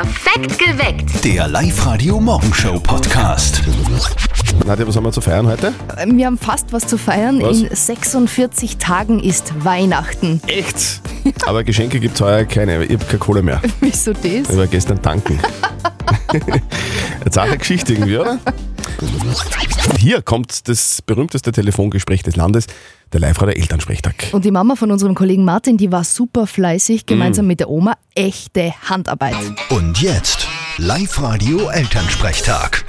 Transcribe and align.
Perfekt 0.00 0.58
geweckt. 0.58 1.24
Der 1.26 1.46
Live-Radio-Morgenshow-Podcast. 1.46 3.60
Nadja, 4.64 4.88
was 4.88 4.96
haben 4.96 5.04
wir 5.04 5.12
zu 5.12 5.20
feiern 5.20 5.46
heute? 5.46 5.74
Wir 6.06 6.24
haben 6.24 6.38
fast 6.38 6.72
was 6.72 6.86
zu 6.86 6.96
feiern. 6.96 7.42
Was? 7.42 7.60
In 7.60 7.68
46 7.68 8.78
Tagen 8.78 9.20
ist 9.20 9.52
Weihnachten. 9.62 10.40
Echt? 10.46 11.02
Aber 11.44 11.64
Geschenke 11.64 12.00
gibt 12.00 12.14
es 12.14 12.22
heuer 12.22 12.46
keine. 12.46 12.82
Ich 12.84 12.94
habe 12.94 13.04
keine 13.04 13.18
Kohle 13.18 13.42
mehr. 13.42 13.60
Wieso 13.80 14.14
das? 14.14 14.24
Ich 14.24 14.56
war 14.56 14.66
gestern 14.68 15.02
tanken. 15.02 15.38
Jetzt 17.22 17.38
auch 17.38 17.42
eine 17.48 17.58
Geschichte 17.58 17.92
irgendwie, 17.92 18.16
oder? 18.16 18.38
Hier 19.98 20.20
kommt 20.20 20.68
das 20.68 21.00
berühmteste 21.02 21.52
Telefongespräch 21.52 22.22
des 22.22 22.36
Landes, 22.36 22.66
der 23.12 23.20
Live-Radio 23.20 23.54
Elternsprechtag. 23.54 24.14
Und 24.32 24.44
die 24.44 24.50
Mama 24.50 24.76
von 24.76 24.90
unserem 24.90 25.14
Kollegen 25.14 25.44
Martin, 25.44 25.78
die 25.78 25.90
war 25.90 26.04
super 26.04 26.46
fleißig, 26.46 27.06
gemeinsam 27.06 27.46
mit 27.46 27.60
der 27.60 27.70
Oma. 27.70 27.94
Echte 28.14 28.74
Handarbeit. 28.88 29.36
Und 29.70 30.02
jetzt 30.02 30.46
Live-Radio-Elternsprechtag. 30.76 32.84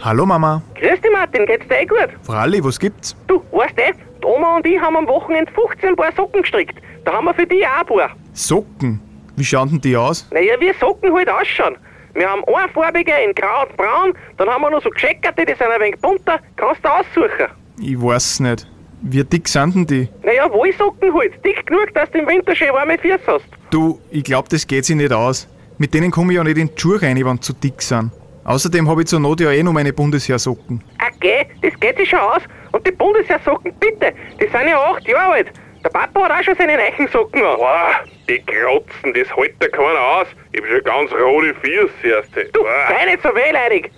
Hallo 0.00 0.24
Mama. 0.24 0.62
Grüß 0.74 1.00
dich 1.02 1.12
Martin, 1.12 1.44
geht's 1.46 1.68
dir 1.68 1.80
eh 1.80 1.86
gut? 1.86 2.08
Fralli, 2.22 2.64
was 2.64 2.78
gibt's? 2.78 3.14
Du, 3.26 3.42
weißt 3.52 3.76
eh, 3.78 3.92
die 4.22 4.26
Oma 4.26 4.56
und 4.56 4.66
ich 4.66 4.80
haben 4.80 4.96
am 4.96 5.06
Wochenende 5.06 5.52
15 5.52 5.96
Paar 5.96 6.12
Socken 6.16 6.40
gestrickt. 6.42 6.78
Da 7.04 7.12
haben 7.12 7.26
wir 7.26 7.34
für 7.34 7.46
dich 7.46 7.66
auch 7.66 7.80
ein 7.80 7.86
paar. 7.86 8.10
Socken. 8.32 9.00
Wie 9.36 9.44
schauen 9.44 9.68
denn 9.68 9.80
die 9.80 9.96
aus? 9.96 10.28
Naja, 10.30 10.54
wie 10.60 10.72
Socken 10.80 11.12
halt 11.12 11.28
ausschauen. 11.28 11.76
Wir 12.14 12.30
haben 12.30 12.42
einfarbige 12.44 13.12
in 13.26 13.34
grau 13.34 13.62
und 13.68 13.76
braun, 13.76 14.14
dann 14.36 14.48
haben 14.48 14.62
wir 14.62 14.70
noch 14.70 14.82
so 14.82 14.90
gescheckerte, 14.90 15.44
die 15.44 15.54
sind 15.54 15.66
ein 15.66 15.80
wenig 15.80 16.00
bunter. 16.00 16.38
Kannst 16.56 16.84
du 16.84 16.88
aussuchen. 16.88 17.48
Ich 17.80 18.00
weiß 18.00 18.40
nicht. 18.40 18.68
Wie 19.02 19.22
dick 19.22 19.48
sind 19.48 19.74
denn 19.74 19.86
die? 19.86 20.08
Naja, 20.22 20.50
Wollsocken 20.50 21.12
halt. 21.12 21.44
Dick 21.44 21.66
genug, 21.66 21.92
dass 21.92 22.10
du 22.10 22.18
im 22.18 22.26
Winter 22.26 22.54
schön 22.54 22.72
warme 22.72 22.96
Füße 22.96 23.20
hast. 23.26 23.44
Du, 23.70 24.00
ich 24.10 24.24
glaub, 24.24 24.48
das 24.48 24.66
geht 24.66 24.84
sich 24.84 24.96
nicht 24.96 25.12
aus. 25.12 25.48
Mit 25.76 25.92
denen 25.92 26.10
komme 26.10 26.32
ich 26.32 26.36
ja 26.36 26.44
nicht 26.44 26.56
in 26.56 26.68
die 26.68 26.80
Schuhe 26.80 27.02
rein, 27.02 27.16
wenn 27.16 27.36
sie 27.36 27.40
zu 27.40 27.52
dick 27.52 27.82
sind. 27.82 28.12
Außerdem 28.44 28.88
habe 28.88 29.02
ich 29.02 29.08
zur 29.08 29.20
Not 29.20 29.40
ja 29.40 29.50
eh 29.50 29.62
noch 29.62 29.72
meine 29.72 29.92
Bundesheersocken. 29.92 30.82
Okay, 31.16 31.46
das 31.62 31.78
geht 31.80 31.96
sich 31.98 32.08
schon 32.08 32.20
aus. 32.20 32.42
Und 32.72 32.86
die 32.86 32.92
Bundesheersocken, 32.92 33.72
bitte, 33.80 34.12
die 34.40 34.46
sind 34.46 34.68
ja 34.68 34.78
acht 34.78 35.06
Jahre 35.08 35.32
alt. 35.34 35.52
Der 35.84 35.90
Papa 35.90 36.24
hat 36.24 36.30
auch 36.32 36.42
schon 36.42 36.54
seine 36.56 36.76
neuen 36.76 37.08
Socken 37.12 37.42
an. 37.42 37.56
Boah, 37.56 37.90
die 38.26 38.38
Klotzen, 38.38 39.12
das 39.12 39.28
hält 39.36 39.54
da 39.60 39.68
keiner 39.68 40.00
aus. 40.00 40.26
Ich 40.52 40.60
hab 40.60 40.68
schon 40.68 40.82
ganz 40.84 41.12
rote 41.12 41.54
Füße 41.54 42.08
erst. 42.08 42.30
Du, 42.54 42.60
sei 42.88 43.04
nicht 43.04 43.22
so 43.22 43.28
wehleidig. 43.28 43.90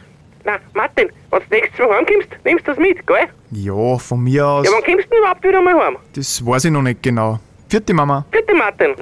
Na, 0.45 0.59
Martin, 0.75 1.09
wenn 1.31 1.41
du 1.41 1.47
nächstes 1.51 1.79
Mal 1.79 1.97
heimkommst, 1.97 2.29
nimmst 2.45 2.67
du 2.67 2.73
das 2.73 2.79
mit, 2.81 3.07
gell? 3.07 3.27
Ja, 3.53 3.99
von 3.99 4.21
mir 4.21 4.47
aus. 4.47 4.67
Ja, 4.67 4.73
wann 4.75 4.83
kommst 4.83 5.07
du 5.07 5.11
denn 5.11 5.19
überhaupt 5.21 5.45
wieder 5.45 5.63
mal 5.63 5.79
heim? 5.87 5.97
Das 6.15 6.45
weiß 6.45 6.65
ich 6.65 6.71
noch 6.73 6.83
nicht 6.83 7.03
genau. 7.03 7.39
Vierte 7.69 7.95
Mama. 7.95 8.25
Bitte, 8.33 8.55
Martin. 8.55 8.95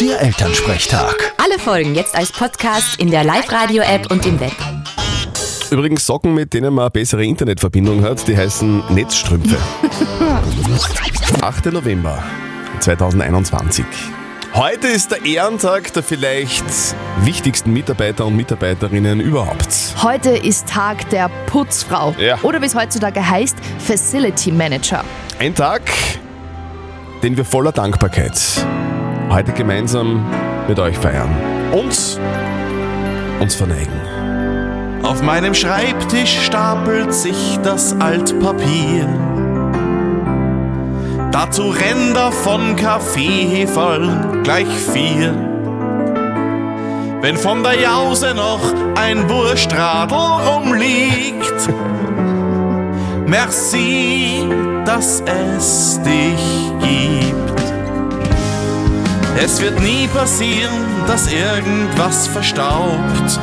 Der 0.00 0.20
Elternsprechtag. 0.20 1.34
Alle 1.42 1.58
Folgen 1.58 1.96
jetzt 1.96 2.16
als 2.16 2.30
Podcast 2.30 3.00
in 3.00 3.10
der 3.10 3.24
Live-Radio-App 3.24 4.10
und 4.10 4.24
im 4.26 4.38
Web. 4.38 4.52
Übrigens 5.70 6.06
Socken, 6.06 6.34
mit 6.34 6.54
denen 6.54 6.72
man 6.72 6.84
eine 6.84 6.90
bessere 6.90 7.24
Internetverbindung 7.24 8.02
hat, 8.04 8.26
die 8.28 8.36
heißen 8.36 8.94
Netzstrümpfe. 8.94 9.56
8. 11.40 11.72
November 11.72 12.22
2021. 12.80 13.84
Heute 14.52 14.88
ist 14.88 15.10
der 15.10 15.24
Ehrentag 15.24 15.92
der 15.94 16.02
vielleicht 16.02 16.64
wichtigsten 17.20 17.72
Mitarbeiter 17.72 18.26
und 18.26 18.36
Mitarbeiterinnen 18.36 19.20
überhaupt. 19.20 19.68
Heute 20.02 20.30
ist 20.30 20.68
Tag 20.68 21.08
der 21.08 21.30
Putzfrau. 21.46 22.14
Ja. 22.18 22.38
Oder 22.42 22.60
wie 22.60 22.66
es 22.66 22.74
heutzutage 22.74 23.26
heißt, 23.26 23.56
Facility 23.78 24.52
Manager. 24.52 25.02
Ein 25.38 25.54
Tag, 25.54 25.82
den 27.22 27.36
wir 27.36 27.44
voller 27.44 27.72
Dankbarkeit 27.72 28.38
heute 29.30 29.52
gemeinsam 29.52 30.24
mit 30.68 30.78
euch 30.78 30.96
feiern 30.98 31.34
und 31.72 32.20
uns 33.40 33.54
verneigen. 33.54 34.00
Auf 35.02 35.22
meinem 35.22 35.54
Schreibtisch 35.54 36.38
stapelt 36.44 37.12
sich 37.14 37.58
das 37.62 37.98
Altpapier. 37.98 39.33
Dazu 41.34 41.70
Ränder 41.70 42.30
von 42.30 42.76
Kaffeeheferl 42.76 44.40
gleich 44.44 44.68
vier. 44.68 45.34
Wenn 47.22 47.36
von 47.36 47.64
der 47.64 47.74
Jause 47.80 48.34
noch 48.36 48.60
ein 48.94 49.28
Wurstradl 49.28 50.14
rumliegt. 50.14 51.68
Merci, 53.26 54.48
dass 54.84 55.24
es 55.26 56.00
dich 56.04 56.70
gibt. 56.78 57.62
Es 59.36 59.60
wird 59.60 59.80
nie 59.80 60.06
passieren, 60.06 60.86
dass 61.08 61.32
irgendwas 61.32 62.28
verstaubt. 62.28 63.40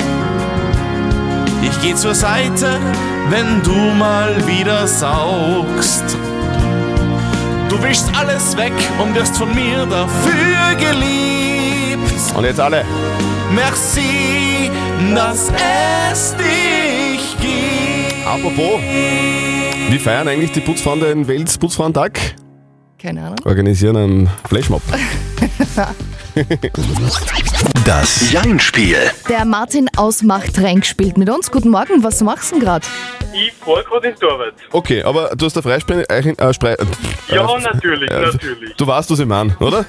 Ich 1.61 1.81
geh 1.81 1.93
zur 1.95 2.15
Seite, 2.15 2.69
wenn 3.29 3.61
du 3.63 3.75
mal 3.99 4.47
wieder 4.47 4.87
saugst. 4.87 6.17
Du 7.71 7.81
wischst 7.81 8.13
alles 8.17 8.57
weg 8.57 8.73
und 9.01 9.15
wirst 9.15 9.37
von 9.37 9.55
mir 9.55 9.85
dafür 9.85 10.75
geliebt. 10.75 12.35
Und 12.35 12.43
jetzt 12.43 12.59
alle. 12.59 12.83
Merci, 13.55 14.69
dass 15.15 15.49
es 16.11 16.35
dich 16.35 17.37
gibt. 17.39 18.27
Apropos, 18.27 18.81
wie 19.89 19.99
feiern 19.99 20.27
eigentlich 20.27 20.51
die 20.51 20.59
Putzfrauen 20.59 20.99
den 20.99 21.25
Weltputzfrauentag? 21.29 22.19
Keine 23.01 23.21
Ahnung. 23.21 23.37
Organisieren 23.45 23.95
einen 23.95 24.29
Flashmob. 24.49 24.81
Das 27.85 28.31
Jein-Spiel. 28.31 28.97
Der 29.27 29.43
Martin 29.43 29.89
aus 29.97 30.23
Machtrenk 30.23 30.85
spielt 30.85 31.17
mit 31.17 31.29
uns. 31.29 31.51
Guten 31.51 31.69
Morgen, 31.69 32.03
was 32.03 32.21
machst 32.21 32.51
du 32.51 32.55
denn 32.55 32.63
gerade? 32.65 32.85
Ich 33.33 33.53
fahr 33.53 33.83
grad 33.83 34.03
in 34.03 34.13
Arbeit. 34.29 34.53
Okay, 34.71 35.03
aber 35.03 35.31
du 35.35 35.45
hast 35.45 35.55
der 35.55 35.63
Freispre... 35.63 36.07
Äh, 36.09 36.53
Spre 36.53 36.77
Ja, 37.29 37.57
äh, 37.57 37.61
natürlich, 37.61 38.11
äh, 38.11 38.21
natürlich. 38.21 38.75
Du 38.75 38.85
weißt, 38.85 39.09
was 39.09 39.19
ich 39.19 39.25
meine, 39.25 39.55
oder? 39.59 39.85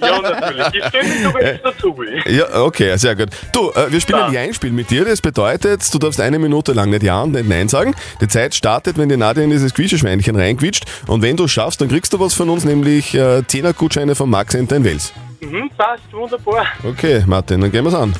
Ja, 0.00 0.20
natürlich. 0.20 0.66
Ich 0.74 0.84
stelle 0.86 1.08
mich 1.08 1.22
sogar 1.22 1.42
jetzt 1.42 1.64
dazu. 1.64 1.96
Ja, 2.26 2.62
okay, 2.62 2.96
sehr 2.96 3.16
gut. 3.16 3.28
Du, 3.52 3.70
äh, 3.70 3.90
wir 3.90 4.00
spielen 4.00 4.20
ein 4.20 4.32
Jein-Spiel 4.32 4.70
mit 4.70 4.90
dir. 4.90 5.04
Das 5.04 5.20
bedeutet, 5.20 5.92
du 5.92 5.98
darfst 5.98 6.20
eine 6.20 6.38
Minute 6.38 6.72
lang 6.72 6.90
nicht 6.90 7.02
Ja 7.02 7.22
und 7.22 7.32
nicht 7.32 7.48
Nein 7.48 7.68
sagen. 7.68 7.94
Die 8.20 8.28
Zeit 8.28 8.54
startet, 8.54 8.98
wenn 8.98 9.08
die 9.08 9.16
Nadja 9.16 9.42
in 9.42 9.50
dieses 9.50 9.74
Quischeschweinchen 9.74 10.36
reinquitscht. 10.36 10.84
Und 11.06 11.22
wenn 11.22 11.36
du 11.36 11.48
schaffst, 11.48 11.80
dann 11.80 11.88
kriegst 11.88 12.12
du 12.12 12.20
was 12.20 12.34
von 12.34 12.48
uns, 12.48 12.64
nämlich 12.64 13.14
äh, 13.14 13.38
10er 13.40 13.72
Gutscheine 13.72 14.14
vom 14.14 14.30
Max 14.30 14.54
in 14.54 14.68
Wels. 14.70 15.12
Mhm, 15.40 15.70
passt, 15.76 16.12
wunderbar. 16.12 16.66
Okay, 16.84 17.24
Martin, 17.26 17.60
dann 17.60 17.72
gehen 17.72 17.84
wir's 17.84 17.94
an. 17.94 18.14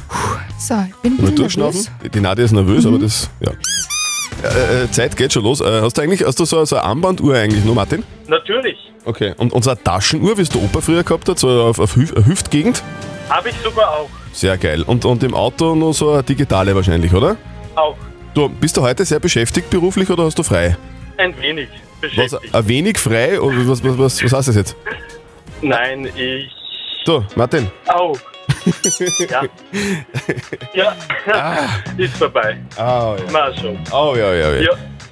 So, 0.59 0.74
ich 1.03 1.10
bin 1.10 1.24
ein 1.24 1.34
bisschen 1.34 1.62
nervös. 1.62 1.91
Die 2.12 2.20
Nadja 2.20 2.44
ist 2.44 2.53
nervös, 2.53 2.84
aber 2.84 2.98
das, 2.98 3.30
ja. 3.41 3.53
Äh, 4.42 4.84
äh, 4.84 4.91
Zeit 4.91 5.16
geht 5.16 5.32
schon 5.32 5.44
los. 5.44 5.60
Äh, 5.60 5.80
hast 5.82 5.97
du 5.98 6.03
eigentlich, 6.03 6.25
hast 6.25 6.38
du 6.41 6.44
so, 6.44 6.64
so 6.64 6.76
eine 6.76 6.84
Armbanduhr 6.84 7.36
eigentlich 7.36 7.64
nur, 7.64 7.75
Martin? 7.75 8.03
Natürlich. 8.28 8.76
Okay. 9.04 9.34
Und 9.36 9.53
unsere 9.53 9.76
Taschenuhr, 9.82 10.36
wie 10.38 10.42
es 10.42 10.48
der 10.48 10.62
Opa 10.62 10.80
früher 10.80 11.03
gehabt 11.03 11.28
hat, 11.28 11.38
so 11.38 11.48
auf, 11.48 11.78
auf 11.78 11.97
Hüf 11.97 12.12
Hüftgegend? 12.26 12.82
Habe 13.28 13.48
ich 13.50 13.56
sogar 13.62 13.91
auch. 13.91 14.08
Sehr 14.32 14.56
geil. 14.58 14.82
Und, 14.82 15.04
und 15.04 15.22
im 15.22 15.34
Auto 15.34 15.75
nur 15.75 15.92
so 15.94 16.12
eine 16.12 16.22
digitale 16.22 16.75
wahrscheinlich, 16.75 17.12
oder? 17.12 17.36
Auch. 17.75 17.97
Du, 18.34 18.48
bist 18.48 18.76
du 18.76 18.82
heute 18.82 19.04
sehr 19.04 19.20
beschäftigt 19.20 19.69
beruflich 19.70 20.08
oder 20.10 20.25
hast 20.25 20.38
du 20.38 20.42
frei? 20.42 20.76
Ein 21.19 21.38
wenig 21.41 21.69
Was, 22.00 22.00
beschäftigt. 22.00 22.54
ein 22.54 22.69
wenig 22.69 22.98
frei? 22.98 23.41
Oder 23.41 23.56
was, 23.69 23.84
was, 23.84 23.98
was, 23.98 24.24
was 24.24 24.32
heißt 24.32 24.48
das 24.48 24.56
jetzt? 24.56 24.76
Nein, 25.60 26.09
ich 26.16 26.50
Du, 27.04 27.22
Martin. 27.34 27.70
auch. 27.88 28.16
Ja. 29.28 29.42
Ja, 30.74 30.96
ist 31.96 32.16
vorbei. 32.16 32.58
Oh 32.76 33.16
ja. 33.18 33.30
Mal 33.30 33.56
schon. 33.58 33.78
Oh 33.92 34.14
ja, 34.16 34.32
ja, 34.32 34.52
ja. 34.52 34.60
Ja. 34.62 34.70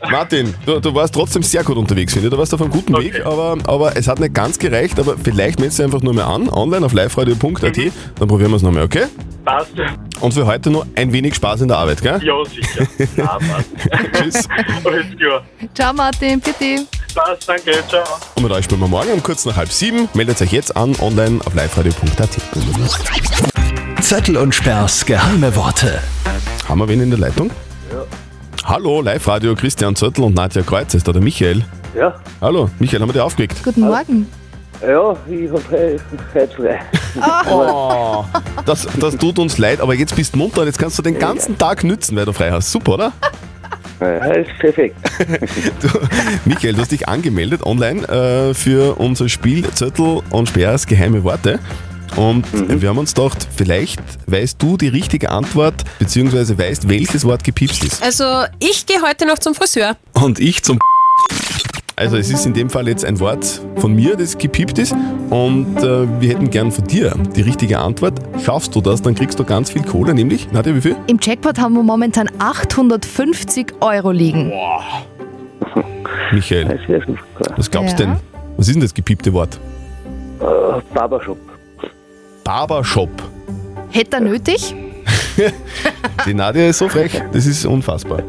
Martin, 0.08 0.54
du, 0.64 0.80
du 0.80 0.94
warst 0.94 1.14
trotzdem 1.14 1.42
sehr 1.42 1.62
gut 1.62 1.76
unterwegs, 1.76 2.12
finde 2.12 2.28
ich. 2.28 2.32
Du 2.32 2.38
warst 2.38 2.54
auf 2.54 2.62
einem 2.62 2.70
guten 2.70 2.94
Okay. 2.94 3.14
Weg, 3.14 3.26
aber, 3.26 3.56
aber 3.64 3.96
es 3.96 4.08
hat 4.08 4.18
nicht 4.20 4.34
ganz 4.34 4.58
gereicht. 4.58 4.98
Aber 4.98 5.16
vielleicht 5.22 5.58
meldest 5.58 5.78
du 5.78 5.82
einfach 5.84 6.00
nur 6.00 6.14
mal 6.14 6.24
an, 6.24 6.48
online 6.48 6.84
auf 6.84 6.92
liveradio.at. 6.92 7.76
Mhm. 7.76 7.92
Dann 8.18 8.28
probieren 8.28 8.50
wir 8.50 8.56
es 8.56 8.62
nochmal, 8.62 8.84
okay? 8.84 9.04
Passt. 9.44 9.72
Und 10.20 10.34
für 10.34 10.46
heute 10.46 10.70
nur 10.70 10.86
ein 10.94 11.12
wenig 11.12 11.34
Spaß 11.34 11.62
in 11.62 11.68
der 11.68 11.78
Arbeit, 11.78 12.02
gell? 12.02 12.20
Ja, 12.22 12.34
sicher. 12.44 12.86
Ja, 13.16 13.38
passt. 13.38 13.70
Tschüss. 14.12 14.48
Alles 14.84 15.06
klar. 15.18 15.42
Ciao 15.74 15.92
Martin, 15.92 16.40
bitte. 16.40 16.86
Passt, 17.14 17.48
danke, 17.48 17.72
ciao. 17.88 18.02
Und 18.36 18.42
mit 18.42 18.52
euch 18.52 18.64
spielen 18.66 18.80
wir 18.80 18.88
morgen 18.88 19.10
um 19.12 19.22
kurz 19.22 19.44
nach 19.44 19.56
halb 19.56 19.70
sieben. 19.72 20.08
Meldet 20.14 20.40
euch 20.42 20.52
jetzt 20.52 20.76
an, 20.76 20.94
online 21.00 21.40
auf 21.44 21.54
liveradio.at. 21.54 22.38
Zettel 24.02 24.36
und 24.36 24.54
Sperrs 24.54 25.04
geheime 25.06 25.54
Worte. 25.56 26.00
Haben 26.68 26.80
wir 26.80 26.88
wen 26.88 27.00
in 27.00 27.10
der 27.10 27.18
Leitung? 27.18 27.50
Hallo, 28.70 29.00
Live-Radio 29.00 29.56
Christian 29.56 29.96
Zöttl 29.96 30.22
und 30.22 30.36
Nadja 30.36 30.62
Kreuz. 30.62 30.94
Ist 30.94 31.08
da 31.08 31.10
der 31.10 31.20
Michael? 31.20 31.64
Ja, 31.92 32.14
Hallo, 32.40 32.70
Michael, 32.78 33.02
haben 33.02 33.08
wir 33.08 33.14
dich 33.14 33.20
aufgeweckt? 33.22 33.64
Guten 33.64 33.80
Morgen. 33.80 34.28
ja, 34.80 35.16
ich 35.28 35.50
hab 35.50 35.72
heute 35.72 36.54
frei. 36.54 36.80
Oh, 37.50 38.24
das, 38.64 38.86
das 39.00 39.16
tut 39.16 39.40
uns 39.40 39.58
leid, 39.58 39.80
aber 39.80 39.94
jetzt 39.94 40.14
bist 40.14 40.34
du 40.34 40.38
munter 40.38 40.60
und 40.60 40.68
jetzt 40.68 40.78
kannst 40.78 40.96
du 40.96 41.02
den 41.02 41.18
ganzen 41.18 41.58
Tag 41.58 41.82
nützen, 41.82 42.14
weil 42.14 42.26
du 42.26 42.32
frei 42.32 42.52
hast. 42.52 42.70
Super, 42.70 42.94
oder? 42.94 43.12
Ja, 44.00 44.34
ist 44.34 44.56
perfekt. 44.60 44.94
Du, 45.82 45.88
Michael, 46.44 46.74
du 46.74 46.80
hast 46.80 46.92
dich 46.92 47.08
angemeldet 47.08 47.66
online 47.66 48.08
äh, 48.08 48.54
für 48.54 49.00
unser 49.00 49.28
Spiel 49.28 49.68
Zettel 49.72 50.20
und 50.30 50.48
Sperrs 50.48 50.86
geheime 50.86 51.24
Worte. 51.24 51.58
Und 52.16 52.44
wir 52.80 52.88
haben 52.88 52.98
uns 52.98 53.14
gedacht, 53.14 53.46
vielleicht 53.56 54.00
weißt 54.26 54.60
du 54.62 54.76
die 54.76 54.88
richtige 54.88 55.30
Antwort, 55.30 55.84
beziehungsweise 55.98 56.58
weißt, 56.58 56.88
welches 56.88 57.24
Wort 57.24 57.44
gepiepst 57.44 57.84
ist. 57.84 58.02
Also, 58.02 58.24
ich 58.58 58.86
gehe 58.86 59.00
heute 59.02 59.26
noch 59.26 59.38
zum 59.38 59.54
Friseur. 59.54 59.96
Und 60.14 60.38
ich 60.40 60.62
zum 60.62 60.78
also 61.96 62.16
es 62.16 62.30
ist 62.30 62.46
in 62.46 62.54
dem 62.54 62.70
Fall 62.70 62.88
jetzt 62.88 63.04
ein 63.04 63.20
Wort 63.20 63.60
von 63.76 63.94
mir, 63.94 64.16
das 64.16 64.38
gepiept 64.38 64.78
ist 64.78 64.94
und 65.28 65.76
äh, 65.82 66.06
wir 66.18 66.30
hätten 66.30 66.48
gern 66.48 66.72
von 66.72 66.86
dir 66.86 67.12
die 67.36 67.42
richtige 67.42 67.78
Antwort. 67.78 68.14
Schaffst 68.42 68.74
du 68.74 68.80
das, 68.80 69.02
dann 69.02 69.14
kriegst 69.14 69.38
du 69.38 69.44
ganz 69.44 69.70
viel 69.70 69.82
Kohle, 69.82 70.14
nämlich, 70.14 70.50
Nadja, 70.50 70.74
wie 70.74 70.80
viel? 70.80 70.96
Im 71.08 71.18
Jackpot 71.20 71.58
haben 71.58 71.74
wir 71.74 71.82
momentan 71.82 72.30
850 72.38 73.74
Euro 73.82 74.12
liegen. 74.12 74.50
Michael, 76.32 76.80
wäre 76.86 77.04
super. 77.06 77.54
was 77.58 77.70
glaubst 77.70 77.98
du 77.98 78.04
Ja. 78.04 78.08
denn? 78.14 78.20
Was 78.56 78.68
ist 78.68 78.74
denn 78.76 78.82
das 78.82 78.94
gepiepte 78.94 79.30
Wort? 79.34 79.60
Äh, 80.40 80.44
Barbershop. 80.94 81.36
Barbershop. 82.50 83.10
Hätte 83.90 84.16
er 84.16 84.22
nötig? 84.22 84.74
Die 86.26 86.34
Nadja 86.34 86.66
ist 86.66 86.78
so 86.78 86.88
frech, 86.88 87.22
das 87.32 87.46
ist 87.46 87.64
unfassbar. 87.64 88.24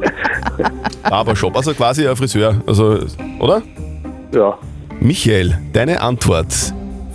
Barbershop, 1.09 1.57
also 1.57 1.73
quasi 1.73 2.07
ein 2.07 2.15
Friseur, 2.15 2.61
also, 2.67 2.99
oder? 3.39 3.63
Ja. 4.31 4.59
Michael, 4.99 5.57
deine 5.73 6.01
Antwort, 6.01 6.53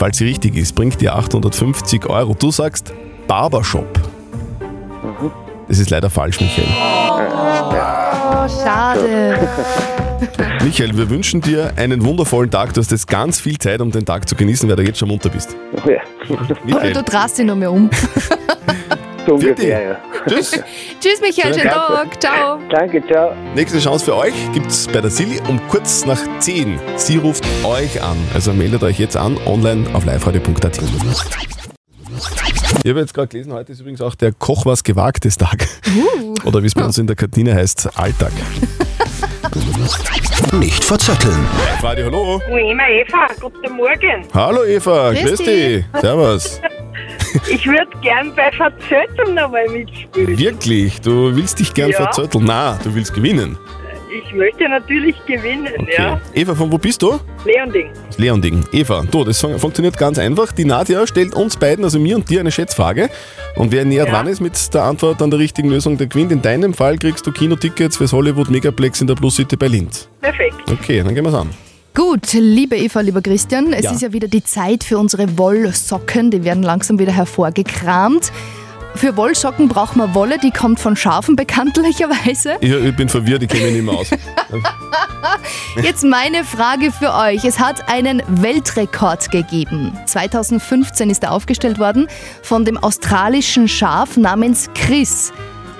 falls 0.00 0.18
sie 0.18 0.24
richtig 0.24 0.56
ist, 0.56 0.74
bringt 0.74 1.00
dir 1.00 1.14
850 1.14 2.06
Euro. 2.06 2.34
Du 2.34 2.50
sagst 2.50 2.92
Barbershop. 3.28 4.00
Das 5.68 5.78
ist 5.78 5.90
leider 5.90 6.10
falsch, 6.10 6.40
Michael. 6.40 6.66
Oh, 8.28 8.48
schade. 8.48 9.38
Michael, 10.64 10.96
wir 10.96 11.08
wünschen 11.10 11.40
dir 11.40 11.72
einen 11.76 12.04
wundervollen 12.04 12.50
Tag. 12.50 12.74
Du 12.74 12.80
hast 12.80 12.90
jetzt 12.90 13.06
ganz 13.06 13.38
viel 13.40 13.56
Zeit, 13.58 13.80
um 13.80 13.90
den 13.92 14.04
Tag 14.04 14.28
zu 14.28 14.34
genießen, 14.34 14.68
weil 14.68 14.76
du 14.76 14.82
jetzt 14.82 14.98
schon 14.98 15.08
munter 15.08 15.28
bist. 15.28 15.56
Oh 15.72 15.88
ja. 15.88 16.00
Michael, 16.64 16.92
Du 16.92 17.02
drehst 17.02 17.38
dich 17.38 17.46
noch 17.46 17.54
mehr 17.56 17.70
um. 17.70 17.88
So 19.26 19.34
ungefähr, 19.34 19.82
ja. 19.82 19.96
tschüss. 20.28 20.52
Tschüss, 21.00 21.20
Michael, 21.20 21.52
schönen 21.52 21.68
Tag. 21.68 22.20
Ciao. 22.20 22.60
Danke, 22.70 23.04
ciao. 23.08 23.32
Nächste 23.56 23.80
Chance 23.80 24.04
für 24.04 24.14
euch 24.14 24.34
gibt's 24.54 24.86
bei 24.86 25.00
der 25.00 25.10
Silly 25.10 25.40
um 25.48 25.60
kurz 25.68 26.06
nach 26.06 26.20
10. 26.38 26.78
Sie 26.94 27.16
ruft 27.16 27.44
euch 27.64 28.00
an. 28.00 28.16
Also 28.34 28.52
meldet 28.52 28.84
euch 28.84 29.00
jetzt 29.00 29.16
an, 29.16 29.36
online 29.44 29.84
auf 29.94 30.04
liveradio.at. 30.04 30.78
Ich 32.82 32.90
habe 32.90 33.00
jetzt 33.00 33.14
gerade 33.14 33.28
gelesen, 33.28 33.52
heute 33.52 33.72
ist 33.72 33.80
übrigens 33.80 34.00
auch 34.00 34.14
der 34.14 34.32
Koch 34.32 34.64
was 34.66 34.84
Gewagtes 34.84 35.36
Tag. 35.36 35.66
Oder 36.44 36.62
wie 36.62 36.66
es 36.66 36.74
bei 36.74 36.84
uns 36.84 36.98
in 36.98 37.06
der 37.06 37.16
Kantine 37.16 37.54
heißt, 37.54 37.88
Alltag. 37.98 38.32
Nicht 40.52 40.84
verzetteln. 40.84 41.46
Radio, 41.82 42.06
hallo. 42.06 42.40
Ema 42.48 42.84
Eva, 42.88 43.26
guten 43.40 43.76
Morgen. 43.76 44.26
Hallo 44.32 44.64
Eva, 44.64 45.12
Grüß 45.12 45.22
grüß 45.22 45.38
dich. 45.38 45.84
Servus. 46.00 46.60
Ich 47.50 47.66
würde 47.66 47.88
gern 48.02 48.32
bei 48.34 48.50
Verzötteln 48.52 49.34
nochmal 49.34 49.66
mitspielen. 49.68 50.38
Wirklich, 50.38 51.00
du 51.00 51.34
willst 51.34 51.58
dich 51.58 51.74
gern 51.74 51.90
Ja. 51.90 51.96
verzötteln? 51.96 52.44
Na, 52.46 52.78
du 52.84 52.94
willst 52.94 53.12
gewinnen. 53.14 53.58
Ich 54.36 54.40
möchte 54.42 54.68
natürlich 54.68 55.16
gewinnen, 55.24 55.68
Okay. 55.78 55.94
ja. 55.96 56.20
Eva, 56.34 56.54
von 56.54 56.70
wo 56.70 56.76
bist 56.76 57.00
du? 57.00 57.18
Leonding. 57.46 57.88
Leonding. 58.18 58.64
Eva, 58.70 59.02
du, 59.10 59.24
das 59.24 59.40
fun 59.40 59.58
funktioniert 59.58 59.96
ganz 59.96 60.18
einfach. 60.18 60.52
Die 60.52 60.66
Nadja 60.66 61.06
stellt 61.06 61.32
uns 61.34 61.56
beiden, 61.56 61.82
also 61.84 61.98
mir 61.98 62.16
und 62.16 62.28
dir, 62.28 62.40
eine 62.40 62.50
Schätzfrage. 62.52 63.08
Und 63.54 63.72
wer 63.72 63.86
näher 63.86 64.04
Ja. 64.04 64.10
dran 64.10 64.26
ist 64.26 64.40
mit 64.42 64.74
der 64.74 64.82
Antwort 64.82 65.22
an 65.22 65.30
der 65.30 65.38
richtigen 65.38 65.70
Lösung, 65.70 65.96
der 65.96 66.08
gewinnt. 66.08 66.32
In 66.32 66.42
deinem 66.42 66.74
Fall 66.74 66.98
kriegst 66.98 67.26
du 67.26 67.32
Kinotickets 67.32 67.96
fürs 67.96 68.12
Hollywood 68.12 68.50
Megaplex 68.50 69.00
in 69.00 69.06
der 69.06 69.14
Plus 69.14 69.36
City 69.36 69.56
bei 69.56 69.68
Linz. 69.68 70.06
Perfekt. 70.20 70.56
Okay, 70.70 71.02
dann 71.02 71.14
gehen 71.14 71.24
wir's 71.24 71.32
an. 71.34 71.48
Gut, 71.94 72.34
liebe 72.34 72.76
Eva, 72.76 73.00
lieber 73.00 73.22
Christian, 73.22 73.72
es 73.72 73.86
Ja. 73.86 73.92
ist 73.92 74.02
ja 74.02 74.12
wieder 74.12 74.28
die 74.28 74.44
Zeit 74.44 74.84
für 74.84 74.98
unsere 74.98 75.38
Wollsocken. 75.38 76.30
Die 76.30 76.44
werden 76.44 76.62
langsam 76.62 76.98
wieder 76.98 77.12
hervorgekramt. 77.12 78.30
Für 78.96 79.16
Wollsocken 79.16 79.68
braucht 79.68 79.94
man 79.96 80.14
Wolle, 80.14 80.38
die 80.38 80.50
kommt 80.50 80.80
von 80.80 80.96
Schafen 80.96 81.36
bekanntlicherweise. 81.36 82.56
Ich, 82.60 82.72
ich 82.72 82.96
bin 82.96 83.08
verwirrt, 83.08 83.42
ich 83.42 83.48
kenne 83.48 83.64
mich 83.64 83.74
nicht 83.74 83.84
mehr 83.84 83.94
aus. 83.94 84.08
Jetzt 85.82 86.02
meine 86.04 86.44
Frage 86.44 86.90
für 86.90 87.12
euch. 87.14 87.44
Es 87.44 87.58
hat 87.58 87.88
einen 87.90 88.22
Weltrekord 88.28 89.30
gegeben. 89.30 89.92
2015 90.06 91.10
ist 91.10 91.22
er 91.24 91.32
aufgestellt 91.32 91.78
worden 91.78 92.08
von 92.42 92.64
dem 92.64 92.78
australischen 92.78 93.68
Schaf 93.68 94.16
namens 94.16 94.70
Chris. 94.74 95.32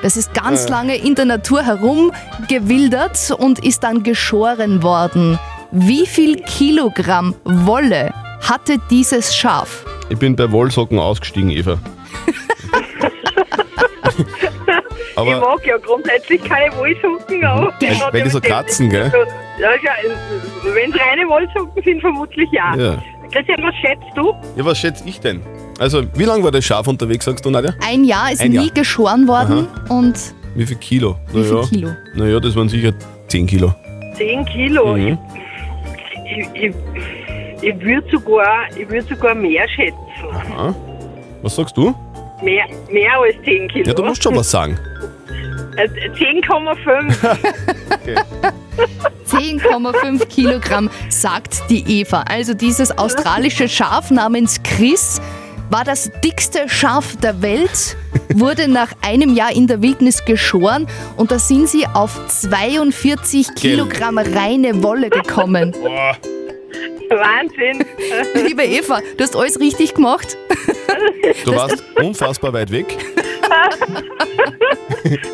Das 0.03 0.17
ist 0.19 0.35
ganz 0.35 0.67
Äh. 0.67 0.71
lange 0.71 0.97
in 0.97 1.15
der 1.15 1.25
Natur 1.25 1.63
herumgewildert 1.63 3.31
und 3.39 3.61
ist 3.65 3.83
dann 3.83 4.03
geschoren 4.03 4.83
worden. 4.83 5.39
Wie 5.71 6.07
viel 6.07 6.37
Kilogramm 6.43 7.35
Wolle 7.45 8.13
hatte 8.43 8.77
dieses 8.91 9.35
Schaf? 9.35 9.85
Ich 10.11 10.19
bin 10.19 10.37
bei 10.37 10.51
Wollsocken 10.53 10.99
ausgestiegen, 10.99 11.51
Eva. 11.51 11.79
Ich 14.19 15.17
Aber 15.19 15.41
mag 15.41 15.67
ja 15.67 15.77
grundsätzlich 15.79 16.43
keine 16.45 16.75
Wollsocken, 16.77 17.45
aber... 17.45 17.73
Weil- 17.81 18.13
weil 18.13 18.23
die 18.23 18.31
so 18.31 18.41
kratzen, 18.41 18.89
gell? 18.91 19.11
Ja, 19.61 19.71
ja, 19.83 19.93
wenn 20.75 20.93
es 20.93 21.01
reine 21.01 21.27
Wollsocken 21.29 21.83
sind, 21.83 22.01
vermutlich 22.01 22.49
ja. 22.53 22.75
ja. 22.77 23.03
Christian, 23.33 23.63
was 23.63 23.75
schätzt 23.77 24.05
du? 24.15 24.33
Ja, 24.57 24.65
was 24.65 24.79
schätze 24.79 25.03
ich 25.07 25.21
denn? 25.21 25.41
Also, 25.79 26.03
wie 26.15 26.25
lange 26.25 26.45
war 26.45 26.51
das 26.53 26.65
Schaf 26.65 26.87
unterwegs, 26.87 27.25
sagst 27.25 27.45
du, 27.45 27.51
Nadja? 27.51 27.73
Ein 27.87 28.05
Jahr 28.05 28.33
ist 28.33 28.41
Ein 28.41 28.51
nie 28.51 28.57
Jahr. 28.57 28.71
geschoren 28.75 29.27
worden 29.29 29.69
und 29.89 30.15
Wie 30.55 30.65
viel 30.67 30.77
Kilo? 30.77 31.17
wie 31.33 31.43
viel 31.43 31.53
Naja. 31.55 31.67
Kilo? 31.69 31.91
Naja, 32.15 32.41
das 32.41 32.55
waren 32.57 32.69
sicher 32.69 32.93
10 33.29 33.47
Kilo. 33.47 33.75
10 34.17 34.45
Kilo. 34.47 34.97
Mhm. 34.97 35.19
Ich, 36.25 36.63
ich, 36.63 36.75
ich 37.63 37.81
würde 37.81 38.07
sogar, 38.11 38.67
ich 38.77 38.89
würd 38.89 39.09
sogar 39.09 39.35
mehr 39.35 39.69
schätzen. 39.69 39.97
Aha. 40.33 40.75
Was 41.43 41.57
sagst 41.57 41.77
du? 41.77 41.95
Mehr, 42.43 42.67
mehr 42.91 43.19
als 43.19 43.35
10 43.45 43.69
Kilo. 43.69 43.87
Ja, 43.87 43.95
du 43.95 44.05
musst 44.05 44.23
schon 44.23 44.37
was 44.37 44.51
sagen. 44.51 44.79
Äh, 45.77 45.89
10,5. 45.89 47.15
10,5 49.27 50.27
Kilogramm, 50.29 50.91
sagt 51.09 51.71
die 51.71 52.01
Eva. 52.01 52.25
Also 52.29 52.55
dieses 52.55 52.97
australische 52.97 53.69
Schaf 53.69 54.11
namens 54.11 54.63
Chris 54.63 55.21
war 55.71 55.85
das 55.85 56.11
dickste 56.25 56.69
Schaf 56.69 57.17
der 57.17 57.43
Welt, 57.43 57.97
wurde 58.35 58.69
nach 58.69 58.93
einem 59.03 59.35
Jahr 59.35 59.53
in 59.55 59.67
der 59.67 59.83
Wildnis 59.83 60.25
geschoren 60.25 60.87
und 61.17 61.31
da 61.33 61.39
sind 61.39 61.69
sie 61.69 61.87
auf 61.87 62.27
42 62.29 63.55
Kilogramm 63.55 64.19
reine 64.19 64.83
Wolle 64.83 65.11
gekommen. 65.11 65.75
Wahnsinn. 67.09 67.85
Liebe 68.47 68.65
Eva, 68.65 69.01
du 69.17 69.25
hast 69.25 69.37
alles 69.37 69.61
richtig 69.61 69.95
gemacht. 69.95 70.37
Du 71.45 71.55
warst 71.55 71.83
unfassbar 72.01 72.53
weit 72.53 72.71
weg. 72.71 72.97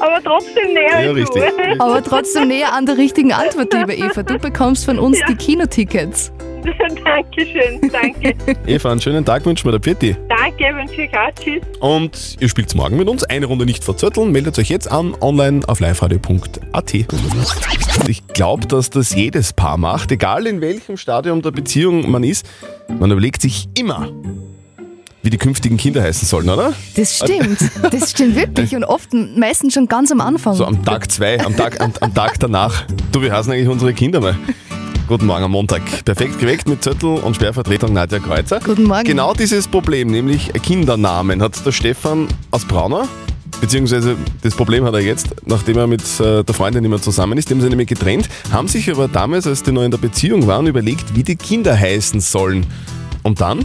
Aber 0.00 0.22
trotzdem 0.22 0.74
näher 0.74 1.02
Ja, 1.02 1.08
als 1.10 1.16
richtig. 1.18 1.42
Aber 1.78 2.02
trotzdem 2.02 2.48
näher 2.48 2.72
an 2.74 2.84
der 2.86 2.96
richtigen 2.98 3.32
Antwort, 3.32 3.72
liebe 3.72 3.94
Eva. 3.94 4.22
Du 4.22 4.38
bekommst 4.38 4.84
von 4.84 4.98
uns 4.98 5.18
die 5.28 5.34
Kinotickets. 5.34 6.32
Dankeschön, 7.04 7.80
danke. 7.90 8.34
Eva, 8.66 8.92
einen 8.92 9.00
schönen 9.00 9.24
Tag 9.24 9.44
wünschen 9.44 9.64
wir 9.66 9.72
der 9.72 9.80
Pitti. 9.80 10.16
danke, 10.28 10.64
wünsche 10.76 11.02
ich 11.02 11.10
auch. 11.16 11.32
Tschüss. 11.34 11.60
Und 11.80 12.36
ihr 12.38 12.48
spielt 12.48 12.72
morgen 12.76 12.96
mit 12.96 13.08
uns. 13.08 13.24
Eine 13.24 13.46
Runde 13.46 13.66
nicht 13.66 13.82
verzötteln. 13.82 14.30
Meldet 14.30 14.56
euch 14.60 14.68
jetzt 14.68 14.90
an, 14.90 15.16
online 15.20 15.62
auf 15.66 15.80
liveradio.at. 15.80 16.94
Ich 18.08 18.26
glaube, 18.28 18.66
dass 18.68 18.90
das 18.90 19.12
jedes 19.14 19.52
Paar 19.52 19.76
macht, 19.76 20.12
egal 20.12 20.46
in 20.46 20.60
welchem 20.60 20.96
Stadium 20.96 21.42
der 21.42 21.50
Beziehung 21.50 22.08
man 22.10 22.22
ist. 22.22 22.48
Man 22.88 23.10
überlegt 23.10 23.42
sich 23.42 23.68
immer, 23.76 24.12
wie 25.22 25.30
die 25.30 25.38
künftigen 25.38 25.76
Kinder 25.76 26.02
heißen 26.02 26.26
sollen, 26.26 26.48
oder? 26.48 26.72
Das 26.96 27.16
stimmt. 27.16 27.58
Das 27.90 28.10
stimmt 28.10 28.34
wirklich. 28.34 28.74
Und 28.74 28.84
oft, 28.84 29.12
meistens 29.12 29.74
schon 29.74 29.86
ganz 29.86 30.10
am 30.10 30.20
Anfang. 30.20 30.54
So 30.54 30.66
am 30.66 30.84
Tag 30.84 31.10
zwei, 31.10 31.40
am 31.44 31.56
Tag, 31.56 31.80
am, 31.80 31.92
am 32.00 32.12
Tag 32.12 32.40
danach. 32.40 32.84
Du, 33.12 33.22
wie 33.22 33.30
heißen 33.30 33.52
eigentlich 33.52 33.68
unsere 33.68 33.94
Kinder 33.94 34.20
mal? 34.20 34.36
Guten 35.06 35.26
Morgen 35.26 35.44
am 35.44 35.52
Montag. 35.52 35.82
Perfekt 36.04 36.40
geweckt 36.40 36.68
mit 36.68 36.82
Zettel 36.82 37.18
und 37.18 37.36
Sperrvertretung 37.36 37.92
Nadja 37.92 38.18
Kreuzer. 38.18 38.60
Guten 38.60 38.84
Morgen. 38.84 39.04
Genau 39.04 39.34
dieses 39.34 39.68
Problem, 39.68 40.08
nämlich 40.08 40.52
Kindernamen, 40.62 41.40
hat 41.40 41.64
der 41.64 41.72
Stefan 41.72 42.28
aus 42.50 42.64
Braunau. 42.64 43.04
Beziehungsweise 43.60 44.16
das 44.42 44.56
Problem 44.56 44.84
hat 44.84 44.94
er 44.94 45.00
jetzt, 45.00 45.28
nachdem 45.46 45.78
er 45.78 45.86
mit 45.86 46.02
äh, 46.18 46.42
der 46.42 46.54
Freundin 46.54 46.82
nicht 46.82 46.90
mehr 46.90 47.00
zusammen 47.00 47.38
ist, 47.38 47.48
die 47.48 47.54
haben 47.54 47.60
sie 47.60 47.68
nämlich 47.68 47.88
getrennt, 47.88 48.28
haben 48.50 48.66
sich 48.66 48.90
aber 48.90 49.06
damals, 49.06 49.46
als 49.46 49.62
die 49.62 49.70
noch 49.70 49.82
in 49.82 49.92
der 49.92 49.98
Beziehung 49.98 50.48
waren, 50.48 50.66
überlegt, 50.66 51.14
wie 51.14 51.22
die 51.22 51.36
Kinder 51.36 51.78
heißen 51.78 52.20
sollen. 52.20 52.66
Und 53.22 53.40
dann? 53.40 53.64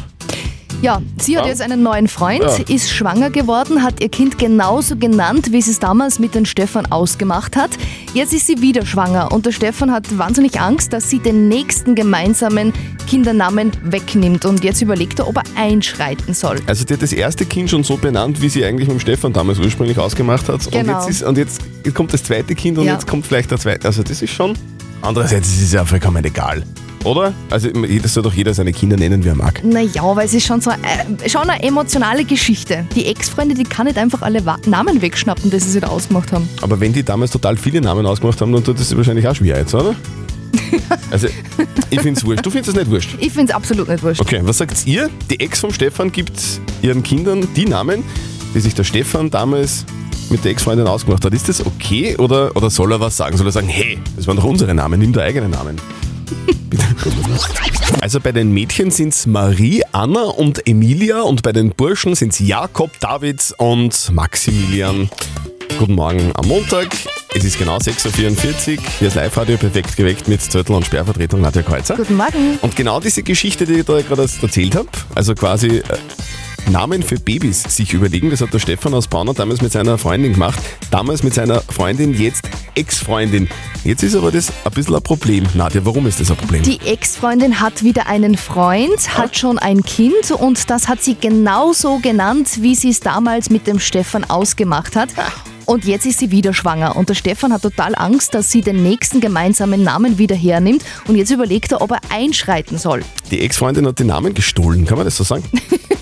Ja, 0.81 1.01
sie 1.19 1.35
hat 1.37 1.45
Ja. 1.45 1.49
jetzt 1.49 1.61
einen 1.63 1.81
neuen 1.81 2.07
Freund, 2.07 2.43
Ja. 2.43 2.55
ist 2.75 2.91
schwanger 2.91 3.31
geworden, 3.31 3.81
hat 3.81 3.99
ihr 3.99 4.09
Kind 4.09 4.37
genauso 4.37 4.95
genannt, 4.95 5.51
wie 5.51 5.59
sie 5.61 5.71
es 5.71 5.79
damals 5.79 6.19
mit 6.19 6.35
dem 6.35 6.45
Stefan 6.45 6.85
ausgemacht 6.85 7.55
hat. 7.55 7.71
Jetzt 8.13 8.31
ist 8.31 8.45
sie 8.45 8.61
wieder 8.61 8.85
schwanger 8.85 9.31
und 9.31 9.47
der 9.47 9.51
Stefan 9.53 9.91
hat 9.91 10.15
wahnsinnig 10.19 10.59
Angst, 10.61 10.93
dass 10.93 11.09
sie 11.09 11.17
den 11.17 11.47
nächsten 11.47 11.95
gemeinsamen 11.95 12.73
Kindernamen 13.07 13.71
wegnimmt. 13.85 14.45
Und 14.45 14.63
jetzt 14.63 14.81
überlegt 14.83 15.17
er, 15.17 15.27
ob 15.27 15.37
er 15.37 15.43
einschreiten 15.55 16.35
soll. 16.35 16.59
Also 16.67 16.85
die 16.85 16.93
hat 16.93 17.01
das 17.01 17.11
erste 17.13 17.45
Kind 17.45 17.71
schon 17.71 17.83
so 17.83 17.97
benannt, 17.97 18.39
wie 18.41 18.49
sie 18.49 18.63
eigentlich 18.63 18.87
mit 18.87 18.97
dem 18.97 19.01
Stefan 19.01 19.33
damals 19.33 19.57
ursprünglich 19.59 19.97
ausgemacht 19.97 20.47
hat. 20.47 20.63
Und, 20.67 20.71
Genau. 20.71 20.99
jetzt, 20.99 21.09
ist, 21.09 21.23
und 21.23 21.39
jetzt 21.39 21.61
kommt 21.95 22.13
das 22.13 22.23
zweite 22.23 22.53
Kind 22.53 22.77
und 22.77 22.85
Ja. 22.85 22.93
jetzt 22.93 23.07
kommt 23.07 23.25
vielleicht 23.25 23.49
der 23.49 23.57
zweite. 23.57 23.87
Also 23.87 24.03
das 24.03 24.21
ist 24.21 24.31
schon... 24.31 24.53
Andererseits 25.01 25.47
ist 25.49 25.61
es 25.61 25.71
ja 25.73 25.85
vollkommen 25.85 26.23
egal. 26.25 26.63
Oder? 27.07 27.33
Also 27.49 27.69
das 27.69 28.13
soll 28.13 28.23
doch 28.23 28.33
jeder 28.33 28.53
seine 28.53 28.71
Kinder 28.73 28.97
nennen, 28.97 29.23
wie 29.23 29.29
er 29.29 29.35
mag. 29.35 29.63
Naja, 29.63 30.03
weil 30.15 30.25
es 30.25 30.33
ist 30.33 30.45
schon 30.45 30.61
so 30.61 30.69
äh, 30.71 31.29
schon 31.29 31.49
eine 31.49 31.63
emotionale 31.63 32.25
Geschichte. 32.25 32.85
Die 32.95 33.05
Ex-Freunde, 33.05 33.55
die 33.55 33.63
kann 33.63 33.85
nicht 33.87 33.97
einfach 33.97 34.21
alle 34.21 34.45
Wa- 34.45 34.57
Namen 34.65 35.01
wegschnappen, 35.01 35.49
die 35.49 35.59
sie 35.59 35.71
sich 35.71 35.81
da 35.81 35.87
ausgemacht 35.87 36.31
haben. 36.31 36.47
Aber 36.61 36.79
wenn 36.79 36.93
die 36.93 37.03
damals 37.03 37.31
total 37.31 37.57
viele 37.57 37.81
Namen 37.81 38.05
ausgemacht 38.05 38.39
haben, 38.41 38.51
dann 38.51 38.63
tut 38.63 38.79
das 38.79 38.95
wahrscheinlich 38.95 39.27
auch 39.27 39.35
schwer 39.35 39.57
jetzt, 39.57 39.73
oder? 39.73 39.95
Also, 41.11 41.27
ich 41.89 42.01
find's 42.01 42.23
wurscht. 42.25 42.45
Du 42.45 42.49
findest 42.49 42.69
es 42.69 42.75
nicht 42.75 42.89
wurscht? 42.91 43.15
Ich 43.19 43.31
finde 43.31 43.51
es 43.51 43.55
absolut 43.55 43.87
nicht 43.87 44.03
wurscht. 44.03 44.19
Okay, 44.21 44.39
was 44.43 44.57
sagt 44.57 44.85
ihr? 44.85 45.09
Die 45.29 45.39
Ex 45.39 45.59
vom 45.61 45.71
Stefan 45.71 46.11
gibt 46.11 46.33
ihren 46.81 47.03
Kindern 47.03 47.47
die 47.55 47.65
Namen, 47.65 48.03
die 48.53 48.59
sich 48.59 48.73
der 48.75 48.83
Stefan 48.83 49.29
damals 49.29 49.85
mit 50.29 50.43
der 50.43 50.51
Ex-Freundin 50.51 50.87
ausgemacht 50.87 51.23
hat. 51.23 51.33
Ist 51.33 51.47
das 51.47 51.65
okay 51.65 52.15
oder, 52.17 52.55
oder 52.55 52.69
soll 52.69 52.91
er 52.91 52.99
was 52.99 53.15
sagen? 53.15 53.37
Soll 53.37 53.47
er 53.47 53.51
sagen, 53.53 53.67
hey, 53.67 53.97
das 54.17 54.27
waren 54.27 54.35
doch 54.37 54.43
unsere 54.43 54.73
Namen, 54.73 54.99
nimm 54.99 55.13
deinen 55.13 55.27
eigenen 55.27 55.51
Namen? 55.51 55.77
Also 58.01 58.19
bei 58.19 58.31
den 58.31 58.51
Mädchen 58.51 58.91
sind 58.91 59.13
es 59.13 59.25
Marie, 59.25 59.83
Anna 59.91 60.23
und 60.23 60.67
Emilia 60.67 61.21
und 61.21 61.41
bei 61.41 61.51
den 61.51 61.71
Burschen 61.71 62.15
sind 62.15 62.33
es 62.33 62.39
Jakob, 62.39 62.91
David 62.99 63.53
und 63.57 64.11
Maximilian. 64.11 65.09
Guten 65.79 65.95
Morgen 65.95 66.31
am 66.35 66.47
Montag. 66.47 66.87
Es 67.33 67.43
ist 67.43 67.59
genau 67.59 67.77
6.44 67.77 68.77
Uhr. 68.77 68.83
Hier 68.99 69.07
ist 69.09 69.15
Live-Radio 69.15 69.57
perfekt 69.57 69.95
geweckt 69.95 70.27
mit 70.27 70.41
Zöttl 70.41 70.73
und 70.73 70.85
Sperrvertretung 70.85 71.41
Nadja 71.41 71.61
Kreuzer. 71.61 71.95
Guten 71.95 72.15
Morgen. 72.15 72.57
Und 72.61 72.75
genau 72.75 72.99
diese 72.99 73.23
Geschichte, 73.23 73.65
die 73.65 73.73
ich 73.75 73.85
da 73.85 74.01
gerade 74.01 74.27
erzählt 74.41 74.75
habe, 74.75 74.89
also 75.15 75.35
quasi 75.35 75.77
äh, 75.77 75.83
Namen 76.71 77.01
für 77.01 77.17
Babys 77.17 77.63
sich 77.63 77.93
überlegen, 77.93 78.29
das 78.29 78.41
hat 78.41 78.53
der 78.53 78.59
Stefan 78.59 78.93
aus 78.93 79.07
Braunau 79.07 79.31
damals 79.33 79.61
mit 79.61 79.71
seiner 79.71 79.97
Freundin 79.97 80.33
gemacht. 80.33 80.59
Damals 80.91 81.23
mit 81.23 81.33
seiner 81.33 81.61
Freundin, 81.61 82.13
jetzt 82.13 82.49
Ex-Freundin. 82.75 83.47
Jetzt 83.85 84.03
ist 84.03 84.15
aber 84.15 84.31
das 84.31 84.51
ein 84.65 84.71
bisschen 84.71 84.95
ein 84.95 85.01
Problem. 85.01 85.45
Nadja, 85.53 85.85
warum 85.85 86.07
ist 86.07 86.19
das 86.19 86.29
ein 86.29 86.37
Problem? 86.37 86.63
Die 86.63 86.79
Ex-Freundin 86.85 87.61
hat 87.61 87.83
wieder 87.83 88.07
einen 88.07 88.35
Freund, 88.35 89.17
hat 89.17 89.37
schon 89.37 89.57
ein 89.57 89.81
Kind 89.83 90.31
und 90.31 90.69
das 90.69 90.89
hat 90.89 91.01
sie 91.01 91.15
genauso 91.15 91.99
genannt, 91.99 92.61
wie 92.61 92.75
sie 92.75 92.89
es 92.89 92.99
damals 92.99 93.49
mit 93.49 93.65
dem 93.65 93.79
Stefan 93.79 94.25
ausgemacht 94.25 94.97
hat. 94.97 95.09
Und 95.65 95.85
jetzt 95.85 96.05
ist 96.05 96.19
sie 96.19 96.31
wieder 96.31 96.53
schwanger 96.53 96.95
und 96.95 97.09
der 97.09 97.15
Stefan 97.15 97.53
hat 97.53 97.61
total 97.61 97.95
Angst, 97.95 98.33
dass 98.33 98.51
sie 98.51 98.61
den 98.61 98.83
nächsten 98.83 99.21
gemeinsamen 99.21 99.83
Namen 99.83 100.17
wieder 100.17 100.35
hernimmt 100.35 100.83
und 101.07 101.15
jetzt 101.15 101.31
überlegt 101.31 101.71
er, 101.71 101.81
ob 101.81 101.91
er 101.91 101.99
einschreiten 102.09 102.77
soll. 102.77 103.03
Die 103.31 103.41
Ex-Freundin 103.41 103.85
hat 103.87 103.99
den 103.99 104.07
Namen 104.07 104.33
gestohlen, 104.33 104.85
kann 104.85 104.97
man 104.97 105.05
das 105.05 105.15
so 105.15 105.23
sagen? 105.23 105.43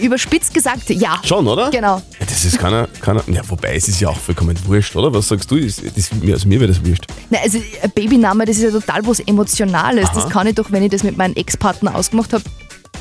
Überspitzt 0.00 0.52
gesagt, 0.54 0.88
ja. 0.90 1.20
Schon, 1.24 1.46
oder? 1.46 1.70
Genau. 1.70 1.96
Ja, 1.96 2.26
das 2.26 2.44
ist 2.44 2.58
keiner, 2.58 2.88
keiner. 3.00 3.22
Ja, 3.28 3.42
wobei 3.48 3.74
es 3.76 3.88
ist 3.88 4.00
ja 4.00 4.08
auch 4.08 4.18
vollkommen 4.18 4.56
wurscht, 4.66 4.94
oder? 4.96 5.12
Was 5.12 5.28
sagst 5.28 5.50
du? 5.50 5.58
Das, 5.60 5.76
das, 5.94 6.12
mir- 6.12 6.34
also 6.34 6.48
mir 6.48 6.60
wäre 6.60 6.72
das 6.72 6.84
wurscht. 6.84 7.04
Na, 7.30 7.38
also 7.42 7.58
ein 7.82 7.90
Babyname, 7.92 8.44
das 8.44 8.56
ist 8.56 8.62
ja 8.64 8.70
total 8.70 9.06
was 9.06 9.20
Emotionales. 9.20 10.06
Aha. 10.06 10.14
Das 10.14 10.28
kann 10.30 10.46
ich 10.46 10.54
doch, 10.54 10.70
wenn 10.72 10.82
ich 10.82 10.90
das 10.90 11.02
mit 11.02 11.16
meinem 11.16 11.34
Ex-Partner 11.34 11.94
ausgemacht 11.94 12.32
habe, 12.32 12.44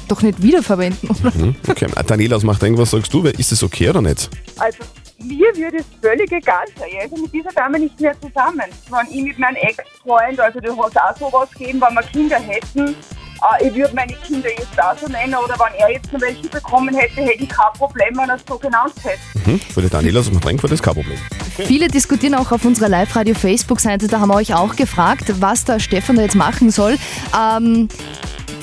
doch 0.07 0.21
nicht 0.21 0.41
wiederverwenden, 0.41 1.09
oder? 1.09 1.33
Hm, 1.33 1.55
okay, 1.67 1.87
Daniela 2.05 2.35
aus 2.35 2.43
Macht 2.43 2.61
was 2.61 2.91
sagst 2.91 3.13
du? 3.13 3.23
Ist 3.25 3.51
das 3.51 3.63
okay 3.63 3.89
oder 3.89 4.01
nicht? 4.01 4.29
Also 4.57 4.79
mir 5.23 5.55
würde 5.55 5.77
es 5.77 5.85
völlig 6.01 6.31
egal 6.31 6.65
sein. 6.77 6.89
Ich 6.91 6.99
also 7.01 7.15
mit 7.17 7.33
dieser 7.33 7.51
Dame 7.51 7.79
nicht 7.79 7.99
mehr 7.99 8.13
zusammen. 8.19 8.63
Wenn 8.89 9.15
ich 9.17 9.23
mit 9.23 9.39
meinem 9.39 9.55
Ex-Freund, 9.57 10.39
also 10.39 10.59
du 10.59 10.75
hast 10.83 10.97
auch 10.99 11.17
sowas 11.17 11.49
gegeben, 11.51 11.81
wenn 11.81 11.93
wir 11.93 12.03
Kinder 12.03 12.37
hätten, 12.39 12.95
äh, 13.41 13.67
ich 13.67 13.75
würde 13.75 13.95
meine 13.95 14.13
Kinder 14.13 14.49
jetzt 14.49 14.81
auch 14.81 14.97
so 14.97 15.07
nennen 15.07 15.35
oder 15.35 15.55
wenn 15.57 15.79
er 15.79 15.91
jetzt 15.91 16.11
noch 16.11 16.21
welche 16.21 16.47
bekommen 16.47 16.95
hätte, 16.95 17.21
hätte 17.21 17.43
ich 17.43 17.49
kein 17.49 17.73
Problem, 17.73 18.17
wenn 18.17 18.29
er 18.29 18.35
es 18.35 18.43
so 18.47 18.57
genannt 18.57 18.93
hätte. 19.03 19.49
Mhm. 19.49 19.59
Für 19.59 19.81
die 19.81 19.89
Daniela 19.89 20.19
aus 20.19 20.31
Macht 20.31 20.45
war 20.45 20.69
das 20.69 20.81
kein 20.81 20.93
Problem. 20.93 21.17
Viele 21.57 21.87
diskutieren 21.87 22.35
auch 22.35 22.51
auf 22.51 22.65
unserer 22.65 22.89
Live-Radio-Facebook-Seite, 22.89 24.07
da 24.07 24.19
haben 24.19 24.29
wir 24.29 24.35
euch 24.35 24.53
auch 24.53 24.75
gefragt, 24.75 25.25
was 25.39 25.65
der 25.65 25.79
Stefan 25.79 26.15
da 26.15 26.23
jetzt 26.23 26.35
machen 26.35 26.71
soll. 26.71 26.97
Ähm, 27.37 27.87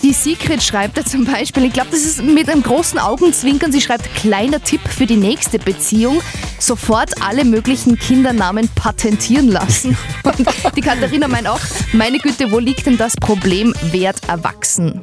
die 0.08 0.14
Secret 0.14 0.62
schreibt 0.62 0.96
da 0.96 1.04
zum 1.04 1.26
Beispiel, 1.26 1.66
ich 1.66 1.72
glaube, 1.74 1.90
das 1.90 2.00
ist 2.00 2.22
mit 2.22 2.48
einem 2.48 2.62
großen 2.62 2.98
Augenzwinkern, 2.98 3.72
sie 3.72 3.82
schreibt, 3.82 4.14
kleiner 4.14 4.62
Tipp 4.62 4.80
für 4.88 5.04
die 5.04 5.16
nächste 5.16 5.58
Beziehung, 5.58 6.22
sofort 6.58 7.10
alle 7.20 7.44
möglichen 7.44 7.98
Kindernamen 7.98 8.70
patentieren 8.74 9.48
lassen. 9.48 9.98
Und 10.22 10.38
die 10.76 10.80
Katharina 10.80 11.28
meint 11.28 11.46
auch, 11.46 11.60
meine 11.92 12.16
Güte, 12.20 12.50
wo 12.50 12.58
liegt 12.58 12.86
denn 12.86 12.96
das 12.96 13.16
Problem, 13.16 13.74
werd 13.92 14.16
erwachsen? 14.28 15.02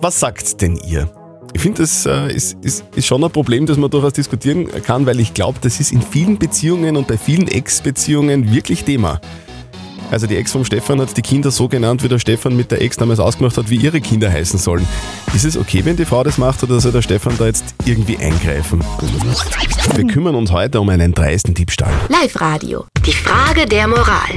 Was 0.00 0.18
sagt 0.18 0.62
denn 0.62 0.76
ihr? 0.76 1.12
Ich 1.52 1.60
finde, 1.60 1.82
das 1.82 2.06
äh, 2.06 2.32
ist, 2.32 2.56
ist, 2.62 2.84
ist 2.96 3.06
schon 3.06 3.22
ein 3.22 3.30
Problem, 3.30 3.66
das 3.66 3.76
man 3.76 3.90
durchaus 3.90 4.14
diskutieren 4.14 4.66
kann, 4.82 5.04
weil 5.04 5.20
ich 5.20 5.34
glaube, 5.34 5.58
das 5.60 5.78
ist 5.78 5.92
in 5.92 6.00
vielen 6.00 6.38
Beziehungen 6.38 6.96
und 6.96 7.06
bei 7.06 7.18
vielen 7.18 7.48
Ex-Beziehungen 7.48 8.50
wirklich 8.50 8.84
Thema. 8.84 9.20
Also 10.10 10.26
die 10.26 10.36
Ex 10.36 10.52
vom 10.52 10.64
Stefan 10.64 11.00
hat 11.00 11.14
die 11.16 11.22
Kinder 11.22 11.50
so 11.50 11.68
genannt, 11.68 12.02
wie 12.02 12.08
der 12.08 12.18
Stefan 12.18 12.56
mit 12.56 12.70
der 12.70 12.80
Ex 12.80 12.96
damals 12.96 13.20
ausgemacht 13.20 13.56
hat, 13.58 13.68
wie 13.68 13.76
ihre 13.76 14.00
Kinder 14.00 14.30
heißen 14.30 14.58
sollen. 14.58 14.86
Ist 15.34 15.44
es 15.44 15.56
okay, 15.56 15.84
wenn 15.84 15.96
die 15.96 16.06
Frau 16.06 16.24
das 16.24 16.38
macht 16.38 16.62
oder 16.62 16.80
soll 16.80 16.92
der 16.92 17.02
Stefan 17.02 17.34
da 17.38 17.46
jetzt 17.46 17.74
irgendwie 17.84 18.16
eingreifen? 18.16 18.82
Wir 19.94 20.06
kümmern 20.06 20.34
uns 20.34 20.50
heute 20.50 20.80
um 20.80 20.88
einen 20.88 21.12
dreisten 21.12 21.52
Diebstahl. 21.52 21.92
Live-Radio. 22.08 22.86
Die 23.04 23.12
Frage 23.12 23.66
der 23.66 23.86
Moral. 23.86 24.30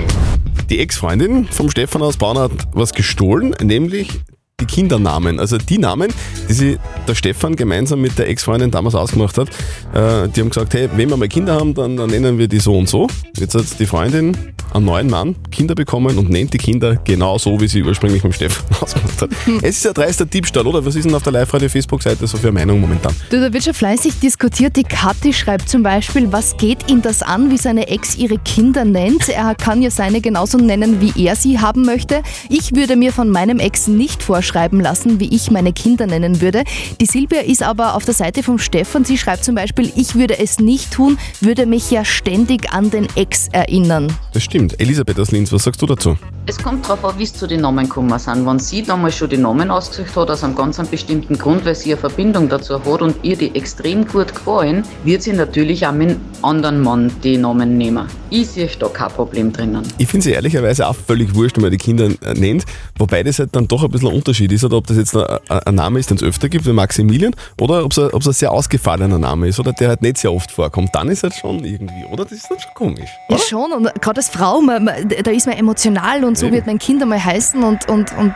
Die 0.69 0.79
Ex-Freundin 0.79 1.47
vom 1.49 1.69
Stefan 1.69 2.01
aus 2.01 2.17
Braun 2.17 2.37
hat 2.37 2.51
was 2.73 2.93
gestohlen, 2.93 3.55
nämlich 3.61 4.21
die 4.61 4.65
Kindernamen. 4.65 5.39
Also 5.39 5.57
die 5.57 5.77
Namen, 5.77 6.13
die 6.47 6.53
sie 6.53 6.77
der 7.07 7.15
Stefan 7.15 7.55
gemeinsam 7.55 7.99
mit 7.99 8.17
der 8.17 8.29
Ex-Freundin 8.29 8.71
damals 8.71 8.95
ausgemacht 8.95 9.37
hat. 9.37 9.49
Äh, 9.93 10.29
die 10.29 10.41
haben 10.41 10.49
gesagt, 10.49 10.73
hey, 10.73 10.89
wenn 10.95 11.09
wir 11.09 11.17
mal 11.17 11.27
Kinder 11.27 11.55
haben, 11.55 11.73
dann, 11.73 11.97
dann 11.97 12.09
nennen 12.09 12.37
wir 12.37 12.47
die 12.47 12.59
so 12.59 12.77
und 12.77 12.87
so. 12.87 13.07
Jetzt 13.37 13.55
hat 13.55 13.65
die 13.79 13.85
Freundin 13.85 14.37
einen 14.73 14.85
neuen 14.85 15.09
Mann 15.09 15.35
Kinder 15.51 15.75
bekommen 15.75 16.17
und 16.17 16.29
nennt 16.29 16.53
die 16.53 16.57
Kinder 16.57 16.95
genau 17.03 17.37
so, 17.37 17.59
wie 17.59 17.67
sie 17.67 17.83
ursprünglich 17.83 18.23
mit 18.23 18.35
Stefan 18.35 18.65
ausgemacht 18.81 19.21
hat. 19.21 19.29
Es 19.61 19.77
ist 19.77 19.85
ja 19.85 19.93
dreister 19.93 20.25
Diebstahl, 20.25 20.65
oder? 20.65 20.85
Was 20.85 20.95
ist 20.95 21.05
denn 21.05 21.13
auf 21.13 21.23
der 21.23 21.33
Live-Radio-Facebook-Seite 21.33 22.25
so 22.27 22.37
für 22.37 22.47
eine 22.47 22.59
Meinung 22.59 22.79
momentan? 22.79 23.13
Du, 23.29 23.39
da 23.39 23.51
wird 23.51 23.63
schon 23.63 23.73
fleißig 23.73 24.19
diskutiert. 24.19 24.75
Die 24.75 24.83
Kathi 24.83 25.33
schreibt 25.33 25.69
zum 25.69 25.83
Beispiel, 25.83 26.31
was 26.31 26.55
geht 26.57 26.89
ihn 26.89 27.01
das 27.01 27.21
an, 27.21 27.51
wie 27.51 27.57
seine 27.57 27.87
Ex 27.87 28.15
ihre 28.15 28.37
Kinder 28.37 28.85
nennt? 28.85 29.29
Er 29.29 29.55
kann 29.55 29.81
ja 29.81 29.91
seine 29.91 30.21
genauso 30.21 30.57
nennen, 30.57 31.01
wie 31.01 31.25
er 31.25 31.35
sie 31.35 31.59
haben 31.59 31.83
möchte. 31.83 32.21
Ich 32.49 32.75
würde 32.75 32.95
mir 32.95 33.11
von 33.11 33.29
meinem 33.29 33.59
Ex 33.59 33.87
nicht 33.87 34.23
vorschreiben 34.51 34.79
lassen, 34.79 35.19
wie 35.19 35.33
ich 35.33 35.49
meine 35.49 35.71
Kinder 35.71 36.07
nennen 36.07 36.41
würde. 36.41 36.63
Die 36.99 37.05
Silvia 37.05 37.41
ist 37.41 37.63
aber 37.63 37.95
auf 37.95 38.05
der 38.05 38.13
Seite 38.13 38.43
vom 38.43 38.57
Stefan. 38.57 39.05
Sie 39.05 39.17
schreibt 39.17 39.45
zum 39.45 39.55
Beispiel, 39.55 39.91
ich 39.95 40.15
würde 40.15 40.37
es 40.39 40.59
nicht 40.59 40.91
tun, 40.91 41.17
würde 41.39 41.65
mich 41.65 41.89
ja 41.89 42.03
ständig 42.03 42.71
an 42.73 42.89
den 42.89 43.07
Ex 43.15 43.47
erinnern. 43.51 44.13
Das 44.33 44.43
stimmt. 44.43 44.79
Elisabeth 44.79 45.19
aus 45.19 45.31
Linz, 45.31 45.51
was 45.51 45.63
sagst 45.63 45.81
du 45.81 45.85
dazu? 45.85 46.17
Es 46.47 46.57
kommt 46.57 46.85
darauf 46.85 47.05
an, 47.05 47.19
wie 47.19 47.23
es 47.23 47.33
zu 47.33 47.47
den 47.47 47.61
Namen 47.61 47.85
gekommen 47.85 48.17
sind. 48.19 48.45
Wenn 48.45 48.59
sie 48.59 48.81
damals 48.81 49.15
schon 49.15 49.29
die 49.29 49.37
Namen 49.37 49.71
ausgesucht 49.71 50.15
hat, 50.17 50.29
aus 50.29 50.43
einem 50.43 50.55
ganz 50.55 50.77
bestimmten 50.89 51.37
Grund, 51.37 51.65
weil 51.65 51.75
sie 51.75 51.91
eine 51.91 52.01
Verbindung 52.01 52.49
dazu 52.49 52.73
hat 52.83 53.01
und 53.01 53.15
ihr 53.23 53.37
die 53.37 53.55
extrem 53.55 54.05
gut 54.05 54.33
gefallen, 54.33 54.83
wird 55.03 55.21
sie 55.21 55.33
natürlich 55.33 55.85
auch 55.85 55.93
mit 55.93 56.09
einem 56.09 56.21
anderen 56.41 56.81
Mann 56.81 57.11
die 57.23 57.37
Namen 57.37 57.77
nehmen. 57.77 58.07
Ich 58.31 58.47
sehe 58.47 58.69
da 58.79 58.87
kein 58.87 59.09
Problem 59.09 59.53
drinnen. 59.53 59.83
Ich 59.97 60.07
finde 60.07 60.23
sie 60.23 60.31
ehrlicherweise 60.31 60.87
auch 60.87 60.95
völlig 60.95 61.35
wurscht, 61.35 61.57
wenn 61.57 61.63
man 61.63 61.71
die 61.71 61.77
Kinder 61.77 62.09
äh, 62.21 62.33
nennt, 62.33 62.65
wobei 62.97 63.23
das 63.23 63.39
halt 63.39 63.55
dann 63.55 63.67
doch 63.67 63.83
ein 63.83 63.91
bisschen 63.91 64.09
ein 64.09 64.15
Unterschied 64.41 64.51
ist, 64.51 64.63
oder 64.63 64.77
ob 64.77 64.87
das 64.87 64.97
jetzt 64.97 65.15
ein, 65.15 65.75
Name 65.75 65.99
ist, 65.99 66.09
den 66.09 66.17
es 66.17 66.23
öfter 66.23 66.49
gibt, 66.49 66.65
wie 66.65 66.73
Maximilian, 66.73 67.33
oder 67.59 67.83
ob 67.85 67.91
es 67.91 67.99
ein, 67.99 68.09
ob 68.11 68.21
es 68.21 68.27
ein 68.27 68.33
sehr 68.33 68.51
ausgefallener 68.51 69.17
Name 69.17 69.47
ist, 69.47 69.59
oder 69.59 69.73
der 69.73 69.89
halt 69.89 70.01
nicht 70.01 70.17
sehr 70.17 70.33
oft 70.33 70.51
vorkommt. 70.51 70.89
Dann 70.93 71.09
ist 71.09 71.23
halt 71.23 71.33
schon 71.33 71.63
irgendwie, 71.63 72.05
oder? 72.11 72.23
Das 72.23 72.33
ist 72.33 72.49
dann 72.49 72.59
schon 72.59 72.73
komisch. 72.73 73.09
Ja, 73.29 73.37
schon. 73.37 73.71
Und 73.71 73.89
gerade 74.01 74.17
als 74.17 74.29
Frau, 74.29 74.61
man, 74.61 74.83
man, 74.83 75.09
da 75.09 75.31
ist 75.31 75.47
man 75.47 75.57
emotional 75.57 76.23
und 76.23 76.37
so 76.37 76.47
Eben. 76.47 76.55
wird 76.55 76.67
mein 76.67 76.79
Kind 76.79 77.01
einmal 77.01 77.23
heißen 77.23 77.63
und, 77.63 77.87
und, 77.89 78.11
und 78.17 78.33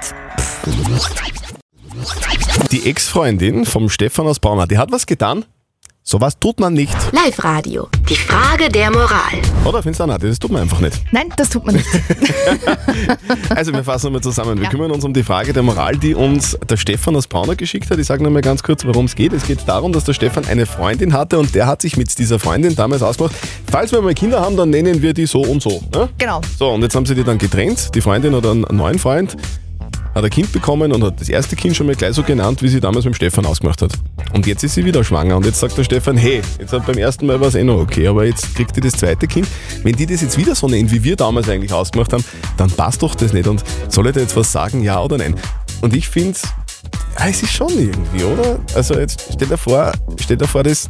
Die 2.71 2.89
Ex-Freundin 2.89 3.65
vom 3.65 3.89
Stefan 3.89 4.27
aus 4.27 4.39
Braunau, 4.39 4.65
die 4.65 4.77
hat 4.77 4.91
was 4.91 5.05
getan. 5.05 5.45
Sowas 6.07 6.37
tut 6.39 6.59
man 6.59 6.73
nicht. 6.73 6.95
Live-Radio. 7.13 7.87
Die 8.07 8.15
Frage 8.15 8.69
der 8.69 8.91
Moral. 8.91 9.41
Oder 9.65 9.81
findest 9.81 10.01
du 10.01 10.05
nicht? 10.05 10.23
Das 10.23 10.37
tut 10.37 10.51
man 10.51 10.61
einfach 10.61 10.79
nicht. 10.79 11.01
nein, 11.11 11.33
das 11.35 11.49
tut 11.49 11.65
man 11.65 11.73
nicht. 11.73 11.87
Also 13.49 13.73
wir 13.73 13.83
fassen 13.83 14.07
nochmal 14.07 14.21
zusammen. 14.21 14.57
Wir 14.57 14.65
Ja. 14.65 14.69
kümmern 14.69 14.91
uns 14.91 15.03
um 15.03 15.13
die 15.13 15.23
Frage 15.23 15.51
der 15.51 15.63
Moral, 15.63 15.97
die 15.97 16.13
uns 16.13 16.55
der 16.69 16.77
Stefan 16.77 17.15
aus 17.15 17.25
Braunau 17.25 17.55
geschickt 17.55 17.89
hat. 17.89 17.97
Ich 17.97 18.05
sage 18.05 18.23
nochmal 18.23 18.43
ganz 18.43 18.61
kurz, 18.61 18.85
worum 18.85 19.05
es 19.05 19.15
geht. 19.15 19.33
Es 19.33 19.47
geht 19.47 19.67
darum, 19.67 19.93
dass 19.93 20.03
der 20.03 20.13
Stefan 20.13 20.45
eine 20.45 20.67
Freundin 20.67 21.11
hatte 21.13 21.39
und 21.39 21.55
der 21.55 21.65
hat 21.65 21.81
sich 21.81 21.97
mit 21.97 22.15
dieser 22.19 22.37
Freundin 22.37 22.75
damals 22.75 23.01
ausgemacht, 23.01 23.33
falls 23.71 23.91
wir 23.91 23.99
mal 24.01 24.13
Kinder 24.13 24.41
haben, 24.41 24.57
dann 24.57 24.69
nennen 24.69 25.01
wir 25.01 25.13
die 25.15 25.25
so 25.25 25.41
und 25.41 25.63
so. 25.63 25.81
Ne? 25.91 26.09
Genau. 26.19 26.41
So, 26.59 26.69
und 26.69 26.83
jetzt 26.83 26.95
haben 26.95 27.07
sie 27.07 27.15
die 27.15 27.23
dann 27.23 27.39
getrennt. 27.39 27.95
Die 27.95 28.01
Freundin 28.01 28.35
hat 28.35 28.45
einen 28.45 28.65
neuen 28.71 28.99
Freund, 28.99 29.35
hat 30.15 30.23
ein 30.23 30.29
Kind 30.29 30.51
bekommen 30.51 30.91
und 30.93 31.03
hat 31.03 31.19
das 31.19 31.29
erste 31.29 31.55
Kind 31.55 31.75
schon 31.75 31.85
mal 31.87 31.95
gleich 31.95 32.13
so 32.15 32.23
genannt, 32.23 32.61
wie 32.61 32.69
sie 32.69 32.79
damals 32.79 33.03
mit 33.05 33.13
dem 33.13 33.15
Stefan 33.17 33.45
ausgemacht 33.45 33.81
hat. 33.81 33.91
Und 34.33 34.47
jetzt 34.47 34.63
ist 34.63 34.73
sie 34.75 34.85
wieder 34.85 35.03
schwanger 35.03 35.35
und 35.37 35.45
jetzt 35.45 35.59
sagt 35.59 35.77
der 35.77 35.83
Stefan, 35.83 36.17
hey, 36.17 36.41
jetzt 36.57 36.73
hat 36.73 36.85
beim 36.85 36.97
ersten 36.97 37.25
Mal 37.25 37.39
war 37.39 37.49
es 37.49 37.55
eh 37.55 37.63
noch 37.63 37.79
okay, 37.79 38.07
aber 38.07 38.25
jetzt 38.25 38.55
kriegt 38.55 38.75
die 38.75 38.81
das 38.81 38.93
zweite 38.93 39.27
Kind. 39.27 39.47
Wenn 39.83 39.95
die 39.95 40.05
das 40.05 40.21
jetzt 40.21 40.37
wieder 40.37 40.55
so 40.55 40.67
nennen, 40.67 40.89
wie 40.89 41.03
wir 41.03 41.15
damals 41.15 41.49
eigentlich 41.49 41.73
ausgemacht 41.73 42.13
haben, 42.13 42.23
dann 42.57 42.71
passt 42.71 43.01
doch 43.03 43.13
das 43.13 43.33
nicht. 43.33 43.47
Und 43.47 43.63
soll 43.89 44.07
ich 44.07 44.13
da 44.13 44.21
jetzt 44.21 44.35
was 44.35 44.51
sagen, 44.51 44.81
ja 44.81 45.01
oder 45.01 45.17
nein? 45.17 45.35
Und 45.81 45.93
ich 45.93 46.07
finde, 46.07 46.37
Ah, 47.17 47.29
es 47.29 47.41
ist 47.41 47.53
schon 47.53 47.69
irgendwie, 47.69 48.25
oder? 48.25 48.59
Also 48.73 48.99
jetzt 48.99 49.29
stell 49.33 49.47
dir 49.47 49.57
vor, 49.57 49.93
stell 50.19 50.35
dir 50.35 50.47
vor, 50.47 50.63
das, 50.63 50.89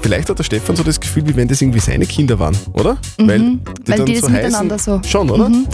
vielleicht 0.00 0.28
hat 0.30 0.38
der 0.38 0.44
Stefan 0.44 0.76
so 0.76 0.84
das 0.84 1.00
Gefühl, 1.00 1.26
wie 1.26 1.34
wenn 1.34 1.48
das 1.48 1.60
irgendwie 1.60 1.80
seine 1.80 2.06
Kinder 2.06 2.38
waren, 2.38 2.56
oder? 2.74 2.96
Mhm, 3.18 3.26
Weil 3.28 3.40
weil 3.86 3.96
dann 3.98 4.06
die 4.06 4.12
das 4.14 4.22
so 4.22 4.28
miteinander 4.28 4.74
heißen. 4.76 5.02
so. 5.02 5.08
Schon, 5.08 5.28
oder? 5.28 5.48
Mhm. 5.48 5.66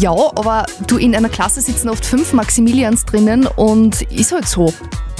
Ja, 0.00 0.12
aber 0.12 0.64
du 0.86 0.96
in 0.96 1.14
einer 1.14 1.28
Klasse 1.28 1.60
sitzen 1.60 1.88
oft 1.90 2.06
fünf 2.06 2.32
Maximilians 2.32 3.04
drinnen 3.04 3.46
und 3.46 4.00
ist 4.10 4.32
halt 4.32 4.48
so. 4.48 4.72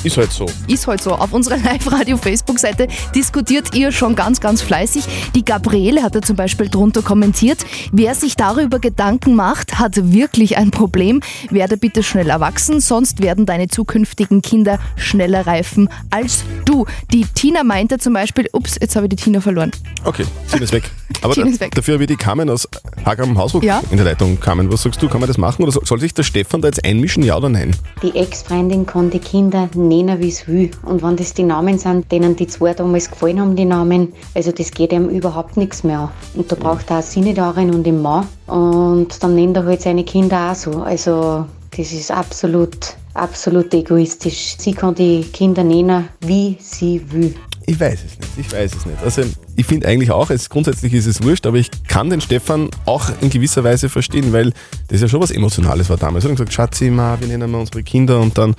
Ist 0.04 0.16
halt 0.18 0.30
so. 0.32 0.46
Ist 0.68 0.87
halt 0.87 1.02
so. 1.02 1.12
Auf 1.12 1.32
unserer 1.32 1.56
Live-Radio-Facebook-Seite 1.64 2.88
diskutiert 3.14 3.75
ihr 3.75 3.90
schon 3.90 4.14
ganz, 4.14 4.40
ganz 4.40 4.61
fleißig. 4.62 5.04
Die 5.34 5.44
Gabriele 5.44 6.02
hat 6.02 6.14
da 6.14 6.23
zum 6.23 6.37
Beispiel 6.37 6.68
drunter 6.68 7.02
kommentiert, 7.02 7.64
wer 7.90 8.14
sich 8.14 8.37
darüber 8.37 8.78
Gedanken 8.78 9.34
macht, 9.34 9.78
hat 9.78 10.12
wirklich 10.12 10.56
ein 10.58 10.70
Problem. 10.70 11.20
Werde 11.50 11.76
bitte 11.76 12.02
schnell 12.02 12.28
erwachsen, 12.30 12.80
sonst 12.80 13.23
werden 13.23 13.46
deine 13.46 13.68
zukünftigen 13.68 14.42
Kinder 14.42 14.78
schneller 14.96 15.46
reifen 15.46 15.88
als 16.11 16.44
du. 16.64 16.84
Die 17.12 17.25
Tina 17.25 17.64
meinte 17.64 17.99
zum 17.99 18.12
Beispiel, 18.12 18.49
ups, 18.52 18.76
jetzt 18.80 18.96
habe 18.96 19.06
ich 19.06 19.11
die 19.11 19.16
Tina 19.16 19.40
verloren. 19.40 19.70
Okay, 20.04 20.25
Tina 20.50 20.64
ist 20.64 20.73
weg. 20.73 20.90
Aber 21.23 21.32
Tina 21.34 21.46
ist 21.49 21.61
weg. 21.61 21.75
dafür 21.75 21.94
habe 21.94 22.04
ich 22.04 22.08
die 22.08 22.16
Carmen 22.16 22.50
aus 22.50 22.68
Hagram 23.06 23.38
Hausruck 23.38 23.62
Ja. 23.62 23.82
in 23.90 23.96
der 23.96 24.04
Leitung. 24.04 24.38
Carmen, 24.38 24.70
was 24.70 24.82
sagst 24.82 25.00
du? 25.02 25.08
Kann 25.08 25.20
man 25.20 25.28
das 25.28 25.38
machen 25.38 25.62
oder 25.62 25.73
so- 25.73 25.80
soll 25.84 25.99
sich 26.00 26.12
der 26.12 26.23
Stefan 26.25 26.61
da 26.61 26.68
jetzt 26.68 26.84
einmischen, 26.84 27.23
ja 27.23 27.37
oder 27.37 27.49
nein? 27.49 27.75
Die 28.02 28.14
Ex-Freundin 28.14 28.84
kann 28.87 29.11
die 29.11 29.18
Kinder 29.18 29.68
nennen, 29.97 30.21
wie 30.21 30.29
es 30.29 30.47
will. 30.49 30.71
Und 30.83 31.03
wenn 31.03 31.17
das 31.17 31.35
die 31.35 31.43
Namen 31.43 31.79
sind, 31.79 32.11
denen 32.11 32.37
die 32.37 32.47
zwei 32.47 32.75
damals 32.75 33.11
gefallen 33.11 33.41
haben, 33.41 33.57
die 33.57 33.65
Namen, 33.65 34.13
also 34.35 34.53
das 34.53 34.71
geht 34.71 34.93
ihm 34.93 35.09
überhaupt 35.09 35.57
nichts 35.57 35.85
mehr 35.85 36.01
an. 36.01 36.11
Und 36.35 36.51
da 36.51 36.57
braucht 36.57 36.91
er 36.91 36.99
auch 36.99 37.17
nicht 37.17 37.39
darin 37.39 37.75
und 37.75 37.85
den 37.85 38.03
Mann. 38.03 38.27
Und 38.47 39.23
dann 39.23 39.35
nennt 39.35 39.57
er 39.57 39.65
halt 39.65 39.83
seine 39.83 40.05
Kinder 40.05 40.51
auch 40.51 40.55
so. 40.55 40.83
Also 40.83 41.47
das 41.77 41.93
ist 41.93 42.11
absolut, 42.11 42.97
absolut 43.15 43.73
egoistisch. 43.75 44.57
Sie 44.59 44.73
kann 44.73 44.95
die 44.95 45.23
Kinder 45.33 45.65
nennen, 45.65 46.09
wie 46.21 46.57
sie 46.61 47.01
will. 47.11 47.35
Ich 47.67 47.81
weiß 47.81 47.99
es 48.05 48.19
nicht, 48.19 48.47
ich 48.47 48.53
weiß 48.53 48.75
es 48.75 48.87
nicht. 48.87 49.03
Also 49.03 49.23
ich 49.57 49.65
finde 49.65 49.89
eigentlich 49.89 50.11
auch, 50.11 50.29
es, 50.29 50.51
grundsätzlich 50.51 50.93
ist 50.93 51.07
es 51.07 51.23
wurscht, 51.23 51.47
aber 51.47 51.57
ich 51.57 51.71
kann 51.89 52.11
den 52.11 52.21
Stefan 52.21 52.69
auch 52.85 53.11
in 53.23 53.31
gewisser 53.31 53.65
Weise 53.65 53.89
verstehen, 53.89 54.35
weil 54.35 54.53
das 54.89 55.01
ja 55.01 55.09
schon 55.09 55.23
was 55.23 55.31
Emotionales 55.31 55.89
war 55.89 55.97
damals. 55.97 56.25
Er 56.25 56.31
hat 56.31 56.37
gesagt, 56.37 56.53
Schatzi, 56.53 56.91
Ma, 56.91 57.17
wir 57.19 57.27
nennen 57.27 57.51
mal 57.51 57.61
unsere 57.61 57.83
Kinder 57.83 58.21
und 58.21 58.37
dann, 58.37 58.55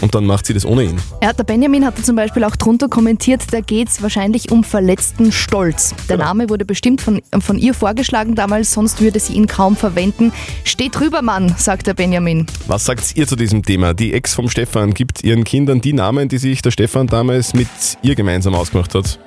und 0.00 0.14
dann 0.14 0.26
macht 0.26 0.46
sie 0.46 0.54
das 0.54 0.64
ohne 0.64 0.84
ihn. 0.84 0.96
Ja, 1.22 1.32
der 1.32 1.44
Benjamin 1.44 1.84
hatte 1.84 2.02
zum 2.02 2.16
Beispiel 2.16 2.44
auch 2.44 2.56
drunter 2.56 2.88
kommentiert, 2.88 3.42
da 3.50 3.60
geht 3.60 3.88
es 3.88 4.02
wahrscheinlich 4.02 4.50
um 4.50 4.64
verletzten 4.64 5.32
Stolz. 5.32 5.94
Der 6.08 6.16
Name 6.16 6.48
wurde 6.48 6.64
bestimmt 6.64 7.00
von, 7.00 7.20
von 7.40 7.58
ihr 7.58 7.74
vorgeschlagen 7.74 8.34
damals, 8.34 8.72
sonst 8.72 9.00
würde 9.00 9.20
sie 9.20 9.34
ihn 9.34 9.46
kaum 9.46 9.76
verwenden. 9.76 10.32
Steht 10.64 10.98
drüber, 10.98 11.22
Mann, 11.22 11.54
sagt 11.56 11.86
der 11.86 11.94
Benjamin. 11.94 12.46
Was 12.66 12.84
sagt 12.84 13.16
ihr 13.16 13.26
zu 13.26 13.36
diesem 13.36 13.62
Thema? 13.62 13.94
Die 13.94 14.12
Ex 14.12 14.34
vom 14.34 14.48
Stefan 14.48 14.94
gibt 14.94 15.22
ihren 15.24 15.44
Kindern 15.44 15.80
die 15.80 15.92
Namen, 15.92 16.28
die 16.28 16.38
sich 16.38 16.62
der 16.62 16.70
Stefan 16.70 17.06
damals 17.06 17.54
mit 17.54 17.68
ihr 18.02 18.14
gemeinsam 18.14 18.54
ausgemacht 18.54 18.94
hat. 18.94 19.18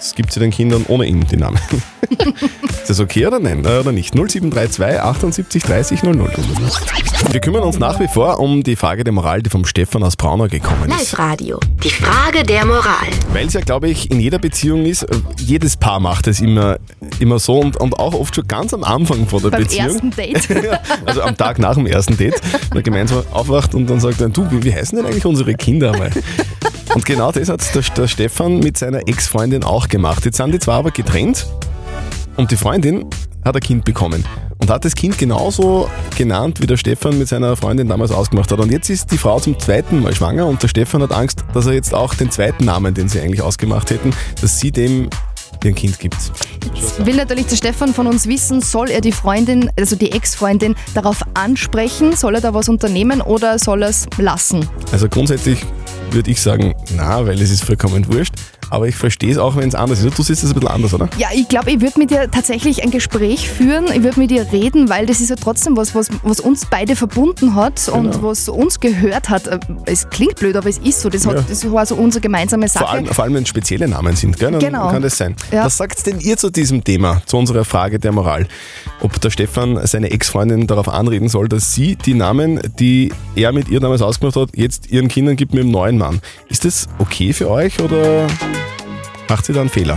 Das 0.00 0.14
gibt 0.14 0.32
sie 0.32 0.40
den 0.40 0.50
Kindern 0.50 0.86
ohne 0.88 1.04
ihn, 1.04 1.26
die 1.26 1.36
Namen. 1.36 1.58
ist 2.70 2.88
das 2.88 3.00
okay 3.00 3.26
oder 3.26 3.38
nein? 3.38 3.66
Äh, 3.66 3.80
Oder 3.80 3.92
nicht? 3.92 4.14
0732 4.14 4.98
78 4.98 5.62
30 5.62 6.02
00. 6.04 6.30
Wir 7.30 7.40
kümmern 7.40 7.62
uns 7.64 7.78
nach 7.78 8.00
wie 8.00 8.08
vor 8.08 8.40
um 8.40 8.62
die 8.62 8.76
Frage 8.76 9.04
der 9.04 9.12
Moral, 9.12 9.42
die 9.42 9.50
vom 9.50 9.66
Stefan 9.66 10.02
aus 10.02 10.16
Braunau 10.16 10.46
gekommen 10.48 10.84
ist. 10.88 11.12
Live-Radio. 11.12 11.60
Die 11.84 11.90
Frage 11.90 12.44
der 12.44 12.64
Moral. 12.64 13.08
Weil 13.34 13.46
es 13.46 13.52
ja, 13.52 13.60
glaube 13.60 13.90
ich, 13.90 14.10
in 14.10 14.20
jeder 14.20 14.38
Beziehung 14.38 14.86
ist, 14.86 15.02
äh, 15.02 15.16
jedes 15.36 15.76
Paar 15.76 16.00
macht 16.00 16.28
es 16.28 16.40
immer, 16.40 16.78
immer 17.18 17.38
so 17.38 17.60
und, 17.60 17.76
und 17.76 17.98
auch 17.98 18.14
oft 18.14 18.34
schon 18.34 18.48
ganz 18.48 18.72
am 18.72 18.84
Anfang 18.84 19.26
vor 19.26 19.42
der 19.42 19.50
Beim 19.50 19.64
Beziehung. 19.64 19.86
ersten 19.88 20.10
Date. 20.12 20.48
Also 21.04 21.22
am 21.22 21.36
Tag 21.36 21.58
nach 21.58 21.74
dem 21.74 21.86
ersten 21.86 22.16
Date, 22.16 22.40
wenn 22.70 22.76
man 22.78 22.82
gemeinsam 22.82 23.22
aufwacht 23.32 23.74
und 23.74 23.86
dann 23.88 24.00
sagt, 24.00 24.20
er, 24.22 24.30
du, 24.30 24.50
wie, 24.50 24.62
wie 24.62 24.72
heißen 24.72 24.96
denn 24.96 25.04
eigentlich 25.06 25.26
unsere 25.26 25.54
Kinder 25.54 25.92
einmal? 25.92 26.10
Und 26.94 27.04
genau 27.04 27.30
das 27.30 27.48
hat 27.48 27.74
der, 27.74 27.82
der 27.82 28.08
Stefan 28.08 28.58
mit 28.58 28.76
seiner 28.76 29.06
Ex-Freundin 29.06 29.62
auch 29.62 29.88
gemacht. 29.88 30.24
Jetzt 30.24 30.38
sind 30.38 30.52
die 30.52 30.58
zwar 30.58 30.78
aber 30.78 30.90
getrennt 30.90 31.46
und 32.36 32.50
die 32.50 32.56
Freundin 32.56 33.06
hat 33.44 33.54
ein 33.54 33.60
Kind 33.60 33.84
bekommen 33.84 34.24
und 34.58 34.70
hat 34.70 34.84
das 34.84 34.94
Kind 34.94 35.16
genauso 35.16 35.88
genannt, 36.16 36.60
wie 36.60 36.66
der 36.66 36.76
Stefan 36.76 37.18
mit 37.18 37.28
seiner 37.28 37.56
Freundin 37.56 37.88
damals 37.88 38.10
ausgemacht 38.10 38.50
hat. 38.50 38.58
Und 38.58 38.72
jetzt 38.72 38.90
ist 38.90 39.10
die 39.10 39.18
Frau 39.18 39.38
zum 39.38 39.58
zweiten 39.58 40.02
Mal 40.02 40.14
schwanger 40.14 40.46
und 40.46 40.62
der 40.62 40.68
Stefan 40.68 41.02
hat 41.02 41.12
Angst, 41.12 41.44
dass 41.54 41.66
er 41.66 41.72
jetzt 41.72 41.94
auch 41.94 42.14
den 42.14 42.30
zweiten 42.30 42.64
Namen, 42.64 42.92
den 42.92 43.08
sie 43.08 43.20
eigentlich 43.20 43.42
ausgemacht 43.42 43.90
hätten, 43.90 44.12
dass 44.40 44.58
sie 44.58 44.72
dem 44.72 45.08
ihr 45.64 45.72
Kind 45.72 45.98
gibt. 45.98 46.16
Jetzt 46.74 47.04
will 47.04 47.16
natürlich 47.16 47.46
der 47.46 47.56
Stefan 47.56 47.94
von 47.94 48.06
uns 48.06 48.26
wissen, 48.26 48.60
soll 48.60 48.90
er 48.90 49.00
die 49.00 49.12
Freundin, 49.12 49.70
also 49.78 49.96
die 49.96 50.12
Ex-Freundin, 50.12 50.74
darauf 50.94 51.22
ansprechen? 51.34 52.16
Soll 52.16 52.36
er 52.36 52.40
da 52.40 52.54
was 52.54 52.68
unternehmen 52.68 53.20
oder 53.20 53.58
soll 53.58 53.82
er 53.82 53.90
es 53.90 54.06
lassen? 54.18 54.68
Also 54.92 55.08
grundsätzlich 55.08 55.64
würde 56.10 56.30
ich 56.30 56.40
sagen, 56.40 56.74
na, 56.96 57.26
weil 57.26 57.40
es 57.40 57.50
ist 57.50 57.64
vollkommen 57.64 58.12
wurscht. 58.12 58.34
Aber 58.70 58.86
ich 58.88 58.96
verstehe 58.96 59.30
es 59.32 59.38
auch, 59.38 59.56
wenn 59.56 59.68
es 59.68 59.74
anders 59.74 60.02
ist. 60.02 60.16
Du 60.18 60.22
siehst 60.22 60.42
es 60.44 60.50
ein 60.50 60.54
bisschen 60.54 60.68
anders, 60.70 60.94
oder? 60.94 61.08
Ja, 61.18 61.28
ich 61.34 61.48
glaube, 61.48 61.70
ich 61.72 61.80
würde 61.80 61.98
mit 61.98 62.10
dir 62.10 62.30
tatsächlich 62.30 62.82
ein 62.82 62.90
Gespräch 62.90 63.48
führen, 63.50 63.86
ich 63.92 64.02
würde 64.02 64.18
mit 64.20 64.30
dir 64.30 64.50
reden, 64.52 64.88
weil 64.88 65.06
das 65.06 65.20
ist 65.20 65.28
ja 65.30 65.36
trotzdem 65.36 65.76
was, 65.76 65.94
was, 65.94 66.08
was 66.22 66.40
uns 66.40 66.66
beide 66.66 66.94
verbunden 66.96 67.54
hat 67.54 67.88
und 67.88 68.12
Genau. 68.12 68.22
was 68.28 68.48
uns 68.48 68.80
gehört 68.80 69.28
hat. 69.28 69.46
Äh, 69.46 69.58
Es 69.86 70.08
klingt 70.10 70.36
blöd, 70.36 70.56
aber 70.56 70.68
es 70.68 70.78
ist 70.78 71.00
so. 71.00 71.08
Das, 71.08 71.26
hat, 71.26 71.34
Ja. 71.36 71.44
das 71.48 71.70
war 71.70 71.84
so 71.86 71.94
unsere 71.96 72.20
gemeinsame 72.22 72.68
Sache. 72.68 72.84
Vor 72.84 72.92
allem, 72.92 73.06
vor 73.06 73.24
allem, 73.24 73.34
wenn 73.34 73.42
es 73.42 73.48
spezielle 73.48 73.88
Namen 73.88 74.14
sind, 74.16 74.38
gell? 74.38 74.50
Dann 74.52 74.60
Genau. 74.60 74.88
kann 74.90 75.02
das 75.02 75.16
sein. 75.16 75.34
Ja. 75.52 75.64
Was 75.64 75.76
sagt 75.76 76.06
denn 76.06 76.20
ihr 76.20 76.36
zu 76.36 76.50
diesem 76.50 76.84
Thema, 76.84 77.22
zu 77.26 77.36
unserer 77.36 77.64
Frage 77.64 77.98
der 77.98 78.12
Moral? 78.12 78.46
Ob 79.00 79.20
der 79.20 79.30
Stefan 79.30 79.78
seine 79.86 80.10
Ex-Freundin 80.10 80.66
darauf 80.66 80.88
anreden 80.88 81.28
soll, 81.28 81.48
dass 81.48 81.74
sie 81.74 81.96
die 81.96 82.14
Namen, 82.14 82.60
die 82.78 83.12
er 83.34 83.52
mit 83.52 83.68
ihr 83.68 83.80
damals 83.80 84.02
ausgemacht 84.02 84.36
hat, 84.36 84.50
jetzt 84.54 84.90
ihren 84.90 85.08
Kindern 85.08 85.36
gibt 85.36 85.54
mit 85.54 85.64
dem 85.64 85.70
neuen 85.70 85.98
Mann. 85.98 86.20
Ist 86.48 86.64
das 86.64 86.88
okay 86.98 87.32
für 87.32 87.50
euch 87.50 87.80
oder 87.80 88.26
macht 89.30 89.46
sie 89.46 89.52
da 89.52 89.60
einen 89.60 89.70
Fehler? 89.70 89.96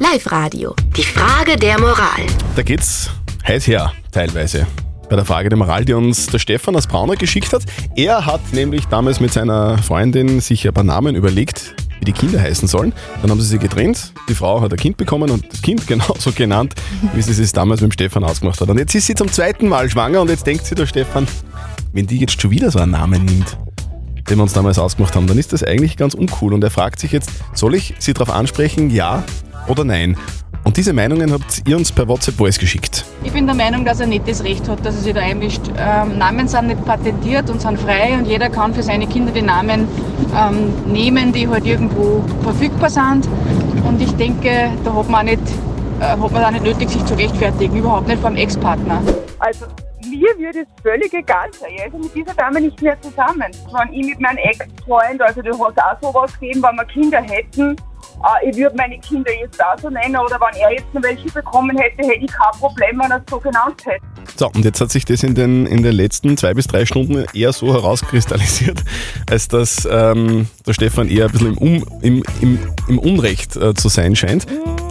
Live-Radio. 0.00 0.76
Die 0.96 1.02
Frage 1.02 1.56
der 1.56 1.80
Moral. 1.80 2.26
Da 2.54 2.62
geht's 2.62 3.10
heiß 3.48 3.66
her, 3.66 3.92
teilweise. 4.12 4.66
Bei 5.08 5.16
der 5.16 5.24
Frage 5.24 5.48
der 5.48 5.56
Moral, 5.56 5.86
die 5.86 5.94
uns 5.94 6.26
der 6.26 6.38
Stefan 6.38 6.76
aus 6.76 6.86
Braunau 6.86 7.14
geschickt 7.14 7.54
hat. 7.54 7.62
Er 7.96 8.26
hat 8.26 8.40
nämlich 8.52 8.84
damals 8.86 9.18
mit 9.18 9.32
seiner 9.32 9.78
Freundin 9.78 10.40
sich 10.40 10.68
ein 10.68 10.74
paar 10.74 10.84
Namen 10.84 11.16
überlegt, 11.16 11.74
wie 12.00 12.04
die 12.04 12.12
Kinder 12.12 12.40
heißen 12.40 12.68
sollen. 12.68 12.92
Dann 13.22 13.30
haben 13.30 13.40
sie 13.40 13.48
sich 13.48 13.60
getrennt. 13.60 14.12
Die 14.28 14.34
Frau 14.34 14.60
hat 14.60 14.72
ein 14.72 14.78
Kind 14.78 14.98
bekommen 14.98 15.30
und 15.30 15.50
das 15.50 15.62
Kind 15.62 15.86
genauso 15.86 16.32
genannt, 16.32 16.74
wie 17.14 17.22
sie 17.22 17.42
es 17.42 17.52
damals 17.52 17.80
mit 17.80 17.92
dem 17.92 17.94
Stefan 17.94 18.24
ausgemacht 18.24 18.60
hat. 18.60 18.68
Und 18.68 18.78
jetzt 18.78 18.94
ist 18.94 19.06
sie 19.06 19.14
zum 19.14 19.32
zweiten 19.32 19.68
Mal 19.68 19.88
schwanger 19.88 20.20
und 20.20 20.28
jetzt 20.28 20.46
denkt 20.46 20.66
sich 20.66 20.76
der 20.76 20.86
Stefan, 20.86 21.26
wenn 21.94 22.06
die 22.06 22.18
jetzt 22.18 22.40
schon 22.40 22.50
wieder 22.50 22.70
so 22.70 22.78
einen 22.78 22.92
Namen 22.92 23.24
nimmt, 23.24 23.56
den 24.30 24.38
wir 24.38 24.44
uns 24.44 24.52
damals 24.52 24.78
ausgemacht 24.78 25.16
haben, 25.16 25.26
dann 25.26 25.38
ist 25.38 25.52
das 25.52 25.64
eigentlich 25.64 25.96
ganz 25.96 26.14
uncool. 26.14 26.54
Und 26.54 26.62
er 26.62 26.70
fragt 26.70 27.00
sich 27.00 27.12
jetzt, 27.12 27.30
soll 27.52 27.74
ich 27.74 27.94
sie 27.98 28.14
darauf 28.14 28.30
ansprechen, 28.30 28.90
ja 28.90 29.24
oder 29.66 29.84
nein? 29.84 30.16
Und 30.62 30.76
diese 30.76 30.92
Meinungen 30.92 31.32
habt 31.32 31.62
ihr 31.66 31.76
uns 31.76 31.90
per 31.90 32.06
WhatsApp 32.06 32.36
Voice 32.36 32.58
geschickt. 32.58 33.04
Ich 33.24 33.32
bin 33.32 33.46
der 33.46 33.56
Meinung, 33.56 33.84
dass 33.84 33.98
er 33.98 34.06
nicht 34.06 34.28
das 34.28 34.44
Recht 34.44 34.68
hat, 34.68 34.84
dass 34.84 34.94
er 34.94 35.00
sich 35.00 35.14
da 35.14 35.20
einmischt. 35.20 35.62
Ähm, 35.76 36.18
Namen 36.18 36.46
sind 36.48 36.68
nicht 36.68 36.84
patentiert 36.84 37.48
und 37.50 37.60
sind 37.60 37.80
frei 37.80 38.14
und 38.16 38.26
jeder 38.26 38.50
kann 38.50 38.74
für 38.74 38.82
seine 38.82 39.06
Kinder 39.06 39.32
die 39.32 39.42
Namen 39.42 39.88
ähm, 40.36 40.92
nehmen, 40.92 41.32
die 41.32 41.48
halt 41.48 41.66
irgendwo 41.66 42.22
verfügbar 42.42 42.90
sind. 42.90 43.26
Und 43.86 44.00
ich 44.00 44.12
denke, 44.12 44.70
da 44.84 44.94
hat 44.94 45.08
man, 45.08 45.20
auch 45.20 45.30
nicht, 45.30 45.42
äh, 45.98 46.04
hat 46.04 46.30
man 46.30 46.44
auch 46.44 46.50
nicht 46.50 46.64
nötig, 46.64 46.90
sich 46.90 47.04
zu 47.04 47.14
rechtfertigen, 47.14 47.76
überhaupt 47.76 48.06
nicht 48.06 48.20
vom 48.20 48.36
Ex-Partner. 48.36 49.02
Also 49.38 49.64
mir 50.20 50.38
würde 50.38 50.60
es 50.60 50.82
völlig 50.82 51.12
egal 51.12 51.50
sein. 51.52 51.70
Ich 51.74 51.82
also 51.82 51.98
mit 51.98 52.14
dieser 52.14 52.34
Dame 52.34 52.60
nicht 52.60 52.80
mehr 52.82 53.00
zusammen. 53.00 53.50
Wenn 53.72 53.92
ich 53.92 54.06
mit 54.06 54.20
meinem 54.20 54.38
Ex-Freund, 54.38 55.20
also 55.22 55.42
du 55.42 55.50
hast 55.52 55.78
auch 55.78 56.00
sowas 56.00 56.38
gegeben, 56.38 56.62
wenn 56.62 56.76
wir 56.76 56.84
Kinder 56.84 57.20
hätten, 57.22 57.76
äh, 58.22 58.50
ich 58.50 58.56
würde 58.56 58.76
meine 58.76 58.98
Kinder 58.98 59.30
jetzt 59.40 59.62
auch 59.62 59.78
so 59.80 59.88
nennen 59.88 60.16
oder 60.16 60.38
wenn 60.40 60.60
er 60.60 60.72
jetzt 60.72 60.92
noch 60.92 61.02
welche 61.02 61.30
bekommen 61.30 61.76
hätte, 61.76 62.06
hätte 62.06 62.24
ich 62.24 62.30
kein 62.30 62.52
Problem, 62.58 63.00
wenn 63.00 63.10
er 63.10 63.18
es 63.18 63.22
so 63.30 63.38
genannt 63.38 63.82
hätte. 63.84 64.04
So, 64.36 64.48
und 64.48 64.64
jetzt 64.64 64.80
hat 64.80 64.90
sich 64.90 65.04
das 65.04 65.22
in 65.22 65.34
den, 65.34 65.66
in 65.66 65.82
den 65.82 65.94
letzten 65.94 66.36
zwei 66.36 66.54
bis 66.54 66.66
drei 66.66 66.84
Stunden 66.84 67.24
eher 67.32 67.52
so 67.52 67.72
herauskristallisiert, 67.72 68.82
als 69.30 69.48
dass 69.48 69.88
ähm, 69.90 70.48
der 70.66 70.74
Stefan 70.74 71.08
eher 71.08 71.26
ein 71.26 71.32
bisschen 71.32 71.56
im, 71.56 71.58
um, 71.58 72.00
im, 72.02 72.22
im, 72.40 72.58
im 72.88 72.98
Unrecht 72.98 73.56
äh, 73.56 73.74
zu 73.74 73.88
sein 73.88 74.14
scheint. 74.16 74.46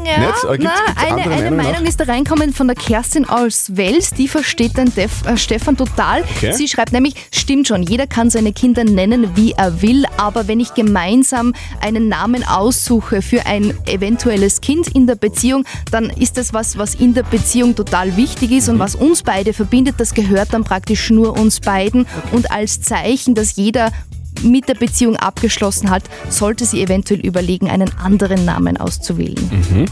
Ja, 0.06 0.20
Nicht? 0.20 0.42
Gibt's- 0.42 0.44
na, 0.44 0.56
gibt's 0.56 1.04
eine, 1.04 1.22
eine 1.32 1.52
Meinung 1.56 1.76
auch? 1.84 1.88
ist 1.88 2.00
da 2.00 2.06
reinkommen 2.06 2.54
von 2.54 2.68
der 2.68 2.76
Kerstin 2.76 3.28
aus 3.30 3.76
Wels, 3.76 4.12
die 4.12 4.28
versteht 4.28 4.78
den 4.78 4.94
Def, 4.96 5.26
äh, 5.26 5.38
Stefan 5.38 5.78
total. 5.78 6.24
Okay. 6.38 6.54
Sie 6.54 6.68
schreibt 6.68 6.94
nämlich, 6.94 7.14
stimmt 7.32 7.68
schon, 7.68 7.84
jeder 7.84 8.08
kann 8.08 8.30
seine 8.30 8.54
Kinder 8.54 8.84
nennen, 8.84 9.36
wie 9.36 9.52
er 9.52 9.82
will, 9.82 10.06
aber 10.18 10.48
wenn 10.48 10.60
ich 10.60 10.74
gemeinsam 10.74 11.54
einen 11.82 12.08
Namen 12.08 12.44
aussuche 12.48 13.22
für 13.22 13.46
ein 13.46 13.74
eventuelles 13.86 14.62
Kind 14.62 14.88
in 14.90 15.06
der 15.06 15.16
Beziehung, 15.16 15.66
dann 15.92 16.10
ist 16.10 16.38
das 16.38 16.54
was, 16.54 16.78
was 16.78 16.96
in 16.96 17.14
der 17.14 17.24
Beziehung 17.24 17.76
total 17.76 18.16
wichtig 18.18 18.52
ist 18.52 18.68
Mhm. 18.68 18.76
und 18.76 18.80
was 18.80 18.96
uns 18.96 19.22
beide 19.24 19.54
verbindet, 19.54 19.96
das 19.98 20.14
gehört 20.14 20.54
dann 20.54 20.64
praktisch 20.64 21.10
nur 21.10 21.38
uns 21.38 21.60
beiden 21.60 22.08
und 22.32 22.52
als 22.52 22.82
Zeichen, 22.82 23.36
dass 23.36 23.56
jeder 23.58 23.92
mit 24.44 24.68
der 24.70 24.76
Beziehung 24.76 25.16
abgeschlossen 25.16 25.90
hat, 25.90 26.04
sollte 26.30 26.66
sie 26.66 26.82
eventuell 26.82 27.20
überlegen, 27.20 27.70
einen 27.70 27.92
anderen 27.98 28.46
Namen 28.46 28.78
auszuwählen. 28.78 29.50
Mhm. 29.52 29.86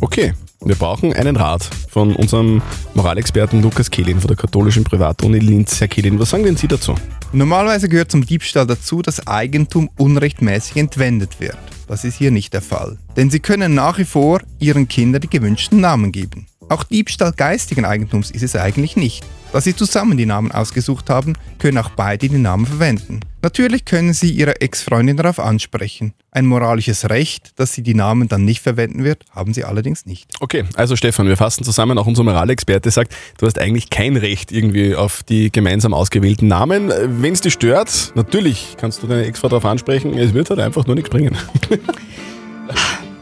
Okay, 0.00 0.32
Wir 0.66 0.76
brauchen 0.76 1.12
einen 1.12 1.36
Rat 1.36 1.68
von 1.90 2.16
unserem 2.16 2.62
Moralexperten 2.94 3.60
Lukas 3.60 3.90
Kehlin 3.90 4.18
von 4.18 4.28
der 4.28 4.36
katholischen 4.38 4.82
Privatuni 4.82 5.38
Linz. 5.38 5.78
Herr 5.78 5.88
Kehlin, 5.88 6.18
was 6.18 6.30
sagen 6.30 6.44
denn 6.44 6.56
Sie 6.56 6.68
dazu? 6.68 6.94
Normalerweise 7.32 7.90
gehört 7.90 8.10
zum 8.10 8.24
Diebstahl 8.24 8.66
dazu, 8.66 9.02
dass 9.02 9.26
Eigentum 9.26 9.90
unrechtmäßig 9.98 10.76
entwendet 10.76 11.38
wird. 11.38 11.58
Das 11.86 12.04
ist 12.04 12.16
hier 12.16 12.30
nicht 12.30 12.54
der 12.54 12.62
Fall. 12.62 12.96
Denn 13.14 13.28
Sie 13.28 13.40
können 13.40 13.74
nach 13.74 13.98
wie 13.98 14.06
vor 14.06 14.40
Ihren 14.58 14.88
Kindern 14.88 15.20
die 15.20 15.28
gewünschten 15.28 15.82
Namen 15.82 16.12
geben. 16.12 16.46
Auch 16.68 16.84
Diebstahl 16.84 17.32
geistigen 17.32 17.84
Eigentums 17.84 18.30
ist 18.30 18.42
es 18.42 18.56
eigentlich 18.56 18.96
nicht. 18.96 19.24
Da 19.52 19.60
Sie 19.60 19.76
zusammen 19.76 20.16
die 20.16 20.26
Namen 20.26 20.50
ausgesucht 20.50 21.10
haben, 21.10 21.34
können 21.60 21.78
auch 21.78 21.90
beide 21.90 22.28
die 22.28 22.38
Namen 22.38 22.66
verwenden. 22.66 23.20
Natürlich 23.42 23.84
können 23.84 24.12
Sie 24.12 24.30
Ihre 24.30 24.60
Ex-Freundin 24.60 25.16
darauf 25.16 25.38
ansprechen. 25.38 26.12
Ein 26.32 26.46
moralisches 26.46 27.08
Recht, 27.08 27.52
dass 27.56 27.72
sie 27.72 27.82
die 27.82 27.94
Namen 27.94 28.26
dann 28.26 28.44
nicht 28.44 28.60
verwenden 28.62 29.04
wird, 29.04 29.24
haben 29.30 29.54
Sie 29.54 29.62
allerdings 29.62 30.06
nicht. 30.06 30.28
Okay, 30.40 30.64
also 30.74 30.96
Stefan, 30.96 31.28
wir 31.28 31.36
fassen 31.36 31.62
zusammen. 31.62 31.98
Auch 31.98 32.06
unser 32.06 32.24
Moralexperte 32.24 32.90
sagt, 32.90 33.14
du 33.38 33.46
hast 33.46 33.60
eigentlich 33.60 33.90
kein 33.90 34.16
Recht 34.16 34.50
irgendwie 34.50 34.96
auf 34.96 35.22
die 35.22 35.52
gemeinsam 35.52 35.94
ausgewählten 35.94 36.48
Namen. 36.48 36.88
Wenn 36.88 37.32
es 37.32 37.40
dich 37.42 37.52
stört, 37.52 38.12
natürlich 38.16 38.76
kannst 38.80 39.02
du 39.04 39.06
deine 39.06 39.24
Ex-Frau 39.26 39.48
darauf 39.48 39.66
ansprechen. 39.66 40.18
Es 40.18 40.34
wird 40.34 40.50
halt 40.50 40.58
einfach 40.58 40.86
nur 40.86 40.96
nichts 40.96 41.10
bringen. 41.10 41.36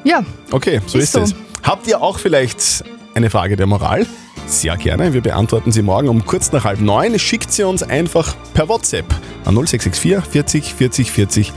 Ja. 0.05 0.25
Okay, 0.51 0.81
so 0.87 0.99
ist, 0.99 1.05
Ist 1.05 1.13
so. 1.13 1.21
es. 1.21 1.35
Habt 1.63 1.87
ihr 1.87 2.01
auch 2.01 2.19
vielleicht 2.19 2.85
eine 3.15 3.31
Frage 3.31 3.57
der 3.57 3.67
Moral? 3.67 4.07
Sehr 4.47 4.77
gerne. 4.77 5.13
Wir 5.13 5.21
beantworten 5.21 5.73
sie 5.73 5.83
morgen 5.83 6.09
um 6.09 6.25
kurz 6.25 6.53
nach 6.53 6.65
halb 6.65 6.81
neun. 6.81 7.19
Schickt 7.19 7.53
sie 7.53 7.65
uns 7.65 7.83
einfach 7.83 8.35
per 8.55 8.69
WhatsApp 8.69 9.07
an 9.45 9.55
0664 9.55 10.25
40 10.31 10.75
40 10.75 11.13
40 11.13 11.53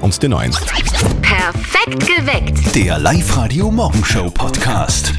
und 0.00 0.22
die 0.22 0.28
9. 0.28 0.52
Perfekt 1.22 2.06
geweckt. 2.06 2.74
Der 2.74 2.98
Live-Radio 2.98 3.70
Morgenshow 3.70 4.30
Podcast. 4.30 5.14